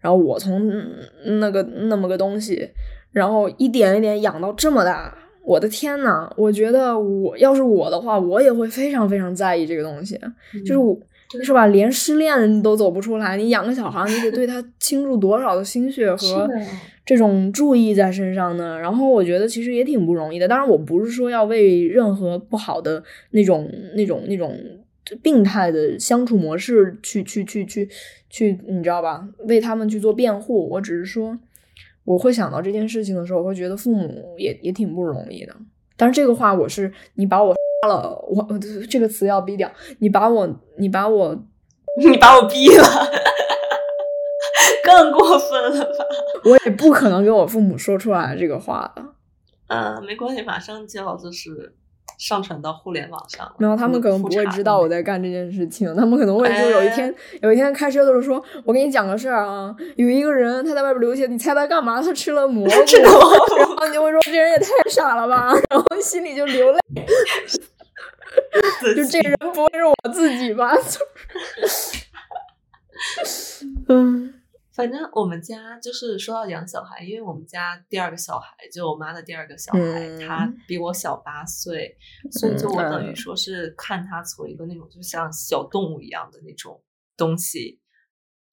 [0.00, 0.70] 然后我从
[1.40, 2.68] 那个那么个东西，
[3.10, 5.16] 然后一点一点养到这么大。
[5.42, 10.20] 我的天呐，我觉得我要是我的话，我也会非常非常在意这个东西。
[10.64, 10.98] 就是我，
[11.42, 11.66] 是吧？
[11.66, 16.48] 连失恋都走不出来，你养个小孩，你得对他 倾注多少的心血和
[17.04, 18.78] 这种注意在身上呢？
[18.78, 20.46] 然后我觉得其实也挺不容易的。
[20.46, 24.58] 当然，我不是说要为任何不好的那种、那种、那种
[25.22, 27.88] 病态的相处模式去、去、去、去、
[28.30, 29.28] 去，你知道吧？
[29.46, 30.68] 为他们去做辩护。
[30.68, 31.38] 我只是说。
[32.04, 35.52] 我会想到这件事情的时候，我会觉得父母也也挺不容易的。
[35.96, 38.46] 但是这个话，我是你把我杀了，我
[38.90, 39.70] 这个词要逼掉。
[39.98, 41.36] 你把我，你把我，
[41.98, 42.84] 你把我逼了，
[44.84, 46.04] 更过分了吧？
[46.44, 49.02] 我也不可能跟我父母说出来这个话的。
[49.68, 51.74] 嗯，没关系，马上就要就是。
[52.18, 62.00] 上传到互联网上，然后他们可能不会知道我在干这件事情，他们可能会就有一天，有一天开车的时候说：“我给你讲个事儿啊，有一个人他在外边流血，你猜他干嘛？
[62.00, 62.70] 他吃了蘑菇。”
[63.02, 66.80] 然后你就会说：“这人也太傻了吧！”然后心里就流泪，
[68.94, 70.72] 就这人不会是我自己吧？
[73.88, 74.32] 嗯。
[74.76, 81.96] 反正我们家就是说到养小孩，因为我们家第二个小孩就我妈的第二个小孩，他比我小八岁，
[82.30, 86.84] 所以就我等于说是看他从一个那种就像小动物一样的那种
[87.16, 87.80] 东西，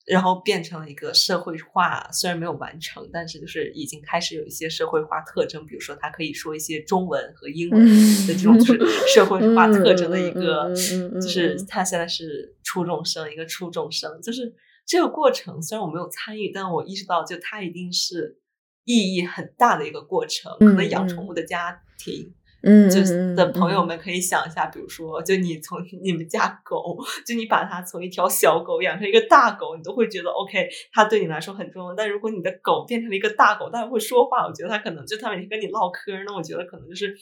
[0.05, 8.79] 然后变成了一个社会化，虽然没有完成，但是就是已经开始有一些社会化特征，比如说他可以说一些中文和英文的这种就是
[9.13, 10.73] 社会化特征的一个，
[11.15, 14.55] 就是他现在是初中生，一个初中生，就是。
[14.85, 18.39] 这个过程虽然我没有参与，但我意识到，就它一定是
[18.85, 20.51] 意义很大的一个过程。
[20.59, 22.33] 可能养宠物的家庭
[22.65, 31.93] 嗯，就嗯的朋友们可以想一下，比如说，就你从 你们家狗，就你把它从一条小狗养成一个大狗，你都会觉得 OK，它对你来说很重要。
[31.93, 37.13] 但如果你的狗变成了一个大狗，但是会说话，我觉得它可能就它每天跟你唠嗑，那我觉得可能就是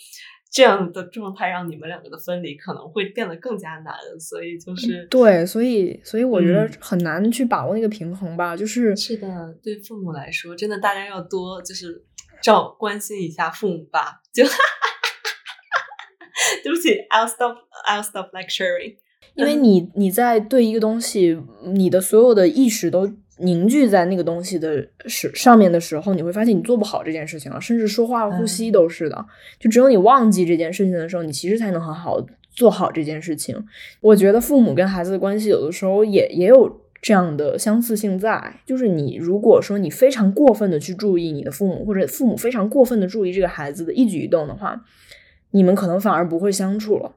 [0.51, 3.95] 这样的状态，让你们两个的分离可能会变得更加难。
[4.19, 12.03] 所以就是对，所以所以我觉得嗯很难去把握那个平衡吧，就是是的，对父母来说，真的大家要多就是
[12.41, 14.21] 照关心一下父母吧。
[14.33, 14.43] 就
[16.63, 17.55] 对不起，I'll stop,
[17.87, 18.97] I'll stop lecturing。
[19.35, 23.07] 因为你你在对一个东西，你的所有的意识都
[23.41, 29.25] 凝聚在那个东西的时上面的时候，你会发现你做不好这件事情了，甚至说话、呼吸都是的。
[29.59, 33.55] 就只有你忘记这件事情的时候，你其实才能很好做好这件事情。
[33.99, 44.83] 我觉得父母跟孩子的关系有的时候也也有这样的相似性在，就是你如果说你非常过分的去注意你的父母，或者父母非常过分的注意这个孩子的一举一动的话，
[45.51, 47.15] 你们可能反而不会相处了。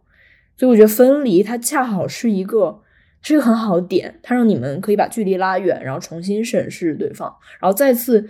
[0.56, 2.80] 所以我觉得分离它恰好是一个
[3.24, 8.24] 是一个很好的点，它让你们可以把距离拉远，然后重新审视对方，然后再次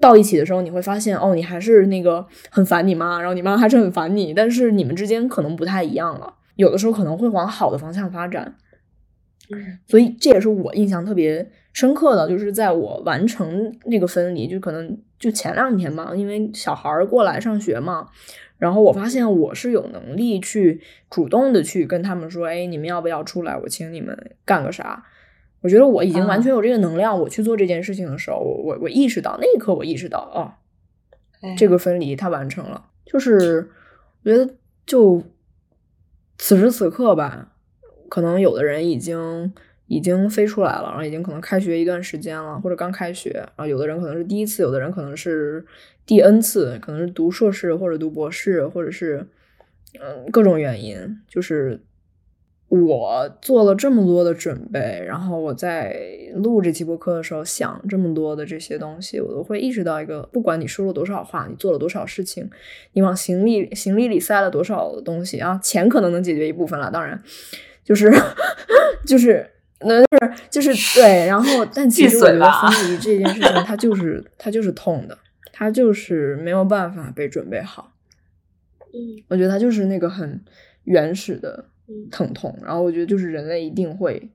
[0.00, 8.56] 到一起的时候，你会发现哦，你还是那个很烦你妈，然后你妈还是很烦你，但是你们之间可能不太一样了，有的时候可能会往好的方向发展。
[9.52, 18.06] 嗯所以这也是我印象特别深刻的，就是在我完成那个分离，就可能就前两天嘛，因为小孩儿过来上学嘛，
[18.60, 23.56] 然后我发现我是有能力去主动的去跟他们说，哎，你们要不要出来？
[23.56, 25.04] 我请你们干个啥？
[25.62, 30.52] 我觉得我已经完全有这个能量，我去做这件事情的时候，我我我意识到那一刻，我意识到哦，
[31.40, 33.70] 哎这个分离它完成了，就是
[34.22, 34.54] 我觉得
[34.86, 35.22] 就
[36.38, 37.52] 此时此刻吧，
[38.08, 39.52] 可能有的人已经
[39.90, 45.64] 已经飞出来了，然后已经可能开学一段时间了，或者刚开学，然后有的人可能是第一次，有的人可能是
[46.06, 49.26] 第 N 次，可能是读硕士或者读博士，或者是
[50.00, 51.82] 嗯各种原因，就是。
[52.72, 56.00] 我做了这么多的准备，然后我在
[56.36, 62.48] 录这期播客的时候想这么多的这些东西，我都会意识到一个，不管你说了多少话，你做了多少事情，
[62.92, 67.20] 你往行李行李里塞了多少东西啊，钱可能能解决一部分了，当然，
[67.82, 68.08] 就是
[69.04, 69.50] 就是
[69.86, 75.18] 那就是就是对，然后但其实我觉得分离这件事情，它就是它就是痛的，
[75.52, 77.92] 它就是没有办法被准备好，
[78.92, 80.44] 嗯我觉得它就是那个很
[80.84, 81.66] 原始的。
[81.92, 84.30] 嗯疼痛，然后我觉得就是人类一定会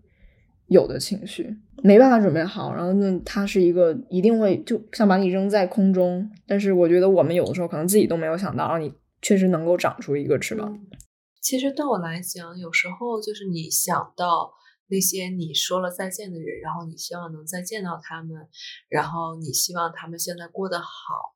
[0.67, 8.91] 有的情绪，没办法准备好，然后那，它是一个一定会就像把你扔在空中，但是我觉得我们有的时候可能自己都没有想到，让你
[9.21, 10.69] 确实能够长出一个翅膀。
[10.69, 10.97] 嗯
[11.41, 14.51] 其实对我来讲，有时候就是你想到
[14.87, 18.47] 那些你说了再见的人，然后你希望能再见到他们，
[18.89, 21.35] 然后你希望他们现在过得好，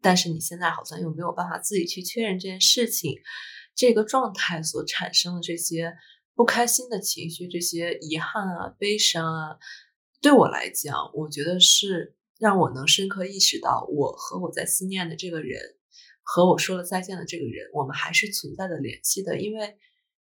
[0.00, 3.14] 但是你现在好像又没有办法自己去确认这件事情。
[3.74, 5.94] 这个状态所产生的这些
[6.34, 9.56] 不开心的情绪，这些遗憾啊、悲伤啊，
[10.20, 15.60] 对我来讲，我觉得是让我能深刻意识到，我和我在思念的这个人，
[16.22, 19.78] 和我说了再见的这个人，我们还是存在的联系的，因为，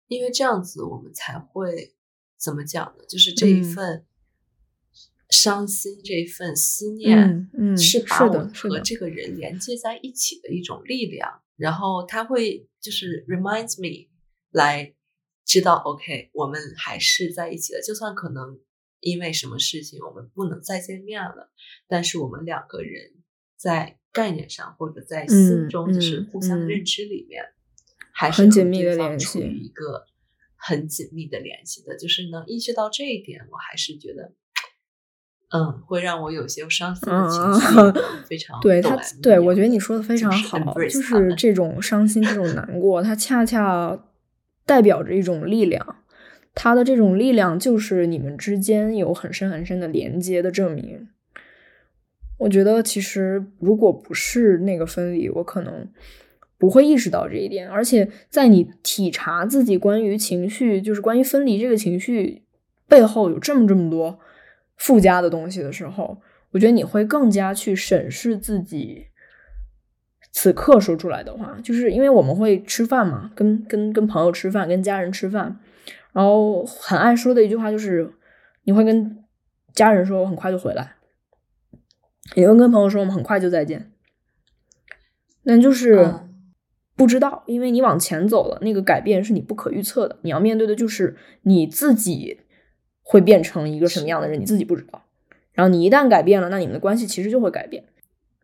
[0.07, 1.95] 因为这样子，我们才会
[2.43, 3.05] 怎么讲呢？
[3.07, 4.05] 就是这一嗯份
[5.29, 11.41] 伤心，这一份思念，嗯嗯是把我和这个人连接在一起的一种力量。
[11.55, 14.09] 然后他会就是 reminds me
[14.51, 14.93] 来
[15.45, 18.59] 知道，OK，我们还是在一起的，就算可能
[18.99, 21.51] 因为什么事情我们不能再见面了，
[21.87, 23.13] 但是我们两个人
[23.55, 27.43] 在概念上或者在心嗯中，就是嗯互相认知里面，
[28.11, 30.05] 还是很紧密的联系处于一个
[30.65, 31.97] 很紧密的联系的。
[31.97, 34.31] 就是能意识到这一点，我还是觉得。
[35.55, 37.93] 嗯，会让我有些伤心的情绪，嗯
[38.27, 44.03] 非常对他，对我觉得你说的非常就是好，就是这种伤心、这种 难过，它恰恰
[44.65, 45.97] 代表着一种力量。
[46.55, 51.07] 它的这种力量就是你们之间有很深很深的连接的证明。
[52.39, 55.87] 我觉得其实如果不是那个分离，我可能
[56.63, 57.67] 不会意识到这一点。
[57.67, 62.45] 而且在你体察自己关于情绪，就是关于分离这个情绪
[62.87, 64.17] 背后有这么这么多
[64.77, 69.07] 附加的东西的时候，我觉得你会更加去审视自己
[70.31, 75.59] 此刻说出来的话，就是因为我们会吃饭嘛，跟跟跟朋友吃饭，跟家人吃饭，
[76.13, 78.09] 然后很爱说的一句话就是，
[78.63, 79.21] 你会跟
[79.73, 80.95] 家人说我很快就回来，
[82.35, 83.91] 也会跟朋友说我们很快就再见，
[85.43, 86.09] 那就是
[86.95, 92.39] 不知道，因为你往前走了，那个改变是你不可预测的，你要面对的就是你自己
[93.01, 95.03] 会变成一个什么样的人，你自己不知道。
[95.53, 97.83] 然后你一旦改变了，那你们的关系其实就会改变。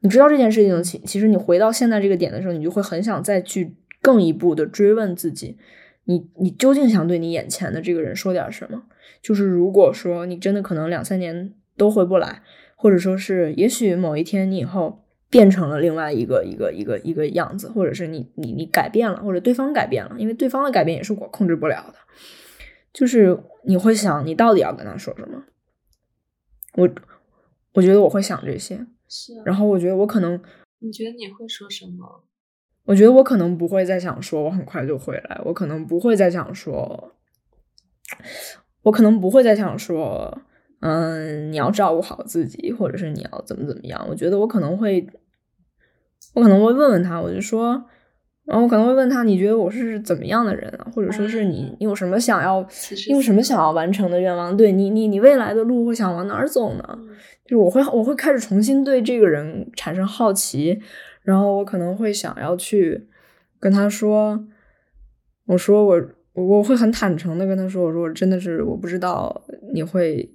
[0.02, 5.58] 你知道这件事情，其其实你回到现在这个点的时候，你就会很想再去更一步的追问自己，
[6.06, 8.84] 你你究竟想对你眼前的这个人说点什么？
[9.22, 12.41] 就是如果说你真的可能两三年都回不来，
[12.76, 21.99] 或者说是也许某一天你以后变成了另外一个一个一个一个样子，或者是你你你改变了，或者对方改变了，因为对方的改变也是我控制不了的，
[22.91, 25.43] 就是你会想你到底要跟他说什么？
[26.73, 26.89] 我
[27.73, 30.41] 我觉得我会想这些，是，然后我觉得我可能，
[30.80, 32.23] 你觉得你会说什么？
[32.86, 37.13] 我觉得我可能不会再想说我很快就回来，我可能不会再想说，
[38.82, 40.41] 我可能不会再想说，
[40.82, 44.05] 嗯，你要照顾好自己，或者是你要怎么怎么样。
[44.09, 45.05] 我觉得我可能会，
[46.34, 47.84] 我可能会问问他，我就说，
[48.45, 50.88] 然后我可能会问他，你觉得我是怎么样的人啊？
[50.95, 52.65] 或者说是你，你有什么想要，
[53.07, 54.55] 你有什么想要完成的愿望？
[54.55, 56.99] 对你，你，你未来的路会想往哪儿走呢？
[57.43, 60.80] 就是我会，我会开始重新对这个人产生好奇。
[61.23, 63.07] 然后我可能会想要去
[63.59, 64.43] 跟他说，
[65.45, 66.01] 我说我
[66.34, 70.34] 我会很坦诚的跟他说，我说我真的是我不知道你会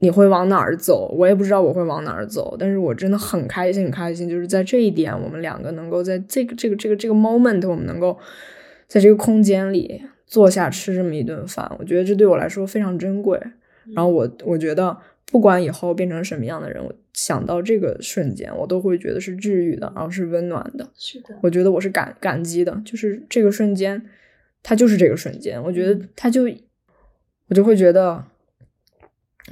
[0.00, 8.18] 你会往哪儿走，我也不知道我会往哪儿走，但是我真的很开心很开心，就是在这一点，我们两个能够在这个这个这个这个 moment，我们能够
[8.88, 13.40] 在这个空间里坐下吃这么一顿饭，我觉得这对我来说非常珍贵。
[13.94, 14.96] 然后我我觉得。
[15.32, 20.90] 不管以后变成什么样的人，我想到这个瞬间，我都会觉得是治愈的，然后是温暖的。
[20.96, 24.04] 是的，我觉得我是感感激的，就是这个瞬间，
[24.60, 25.62] 它就是这个瞬间。
[25.62, 26.42] 我觉得它就，
[27.46, 28.24] 我就会觉得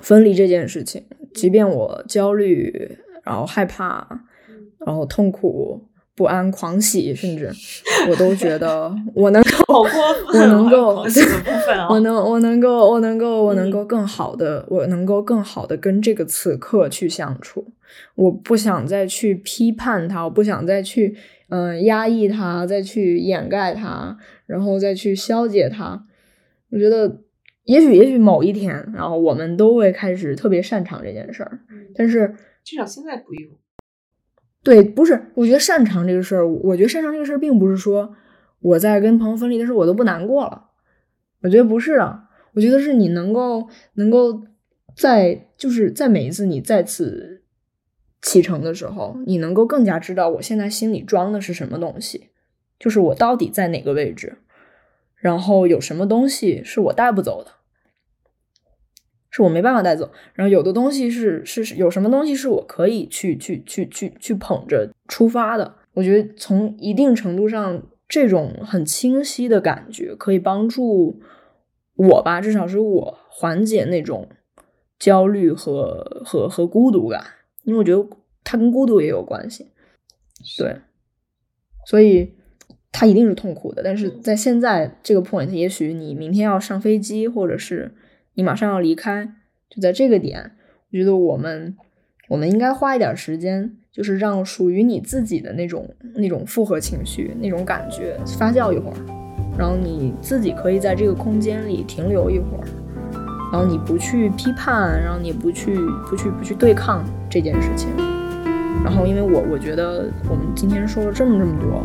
[0.01, 4.25] 分离这件事情，即便我焦虑，然后害怕，
[4.85, 5.85] 然后痛苦。
[6.17, 7.49] 不安、狂喜，甚至
[8.11, 9.87] 我都觉得我能够，
[10.35, 11.07] 我能够，
[11.89, 17.69] 我能，我能够，我能够，我能够更好的，我能够更好的跟这个此刻去相处。
[18.17, 21.17] 我不想再去批判他，我不想再去
[21.51, 26.05] 嗯压抑他，再去掩盖他，然后再去消解他。
[26.73, 27.21] 我觉得，
[27.69, 31.61] 也许，也许某一天，然后我们都会开始特别擅长这件事儿。
[31.95, 33.51] 但是至少现在不用。
[34.63, 38.17] 对，不是，我觉得擅长这个事儿，我觉得擅长这个事儿，并不是说
[38.61, 40.71] 我在跟朋友分离的时候我都不难过了，
[41.43, 42.23] 我觉得不是的，
[42.55, 44.43] 我觉得是你能够能够
[44.97, 47.43] 在就是在每一次你再次
[48.23, 52.31] 启程的时候，你能够更加知道我现在心里装的是什么东西，
[52.79, 54.39] 就是我到底在哪个位置，
[55.17, 57.53] 然后有什么东西是我带不走的。
[59.31, 65.75] 是我没办法带走，然后有的东西是是有什么东西是我可以去去去去去捧着出发的。
[65.93, 71.21] 我觉得从一定程度上，这种很清晰的感觉可以帮助
[71.95, 74.31] 我吧，至少是我缓解那种
[74.99, 77.23] 焦虑和和和孤独感，
[77.65, 78.09] 因为我觉得
[78.43, 79.67] 它跟孤独也有关系。
[80.57, 80.81] 对，
[81.85, 82.33] 所以
[82.91, 83.83] 它一定是痛苦的。
[83.83, 87.95] 但是在现在这个 point，也许你明天要上飞机，或者是。
[88.39, 89.33] 你马上要离开，
[89.69, 90.53] 就在这个点，
[90.93, 91.77] 我觉得我们
[92.29, 98.97] 我们应该花一点时间，就是让属于你自己的那种那种复合情绪、那种感觉发酵一会儿，
[99.59, 102.65] 然后你自己可以在这个空间里停留一会儿，
[103.51, 105.75] 然后你不去批判，然后你不去
[106.09, 107.89] 不去不去对抗这件事情，
[108.85, 111.85] 然后因为我我觉得我们今天说了这么这么多，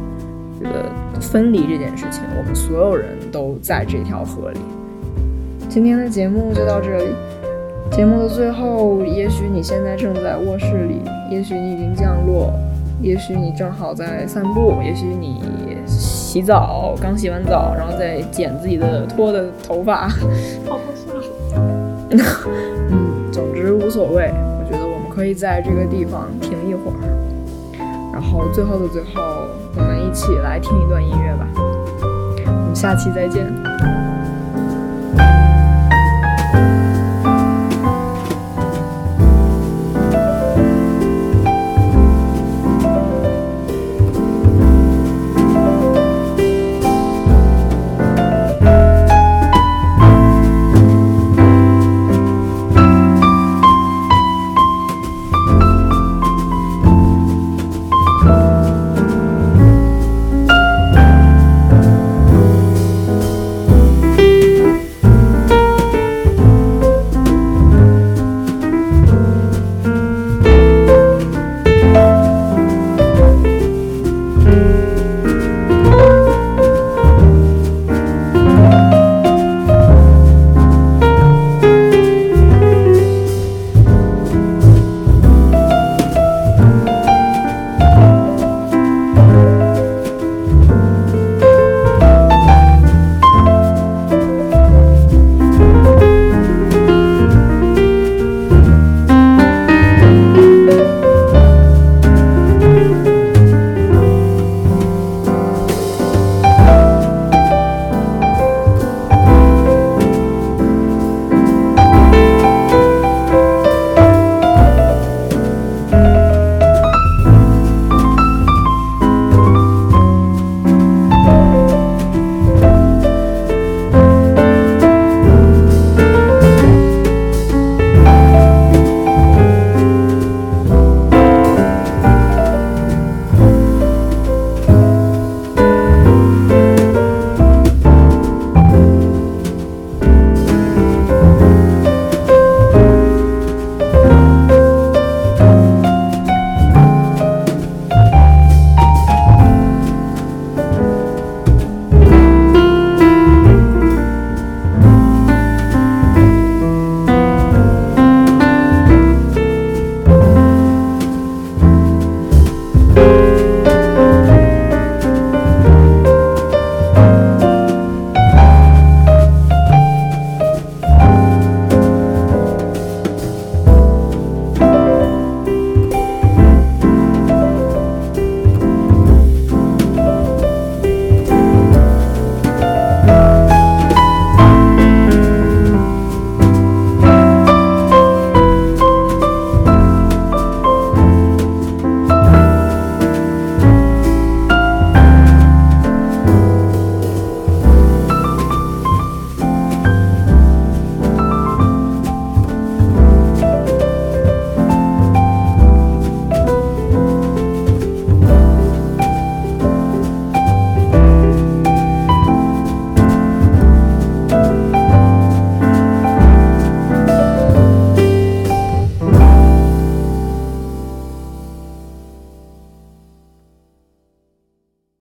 [0.60, 4.60] 觉得分离这件事情，我们所有人都在这条河里。
[5.74, 7.16] 今天的节目就到这里。
[7.90, 11.02] 节目的最后，也许你现在正在卧室里，
[11.32, 12.54] 也许你已经降落，
[13.02, 15.42] 也许你正好在散步，也许你
[15.88, 20.10] 洗澡，刚洗完澡，然后再剪自己的脱的头发。
[20.70, 21.12] 好笑。
[22.12, 24.32] 嗯，总之无所谓。
[24.32, 31.48] 我觉得我们可以在这个地方停一会儿，然后最后的最后，我们一起来听一段音乐吧。
[32.46, 33.52] 我们下期再见。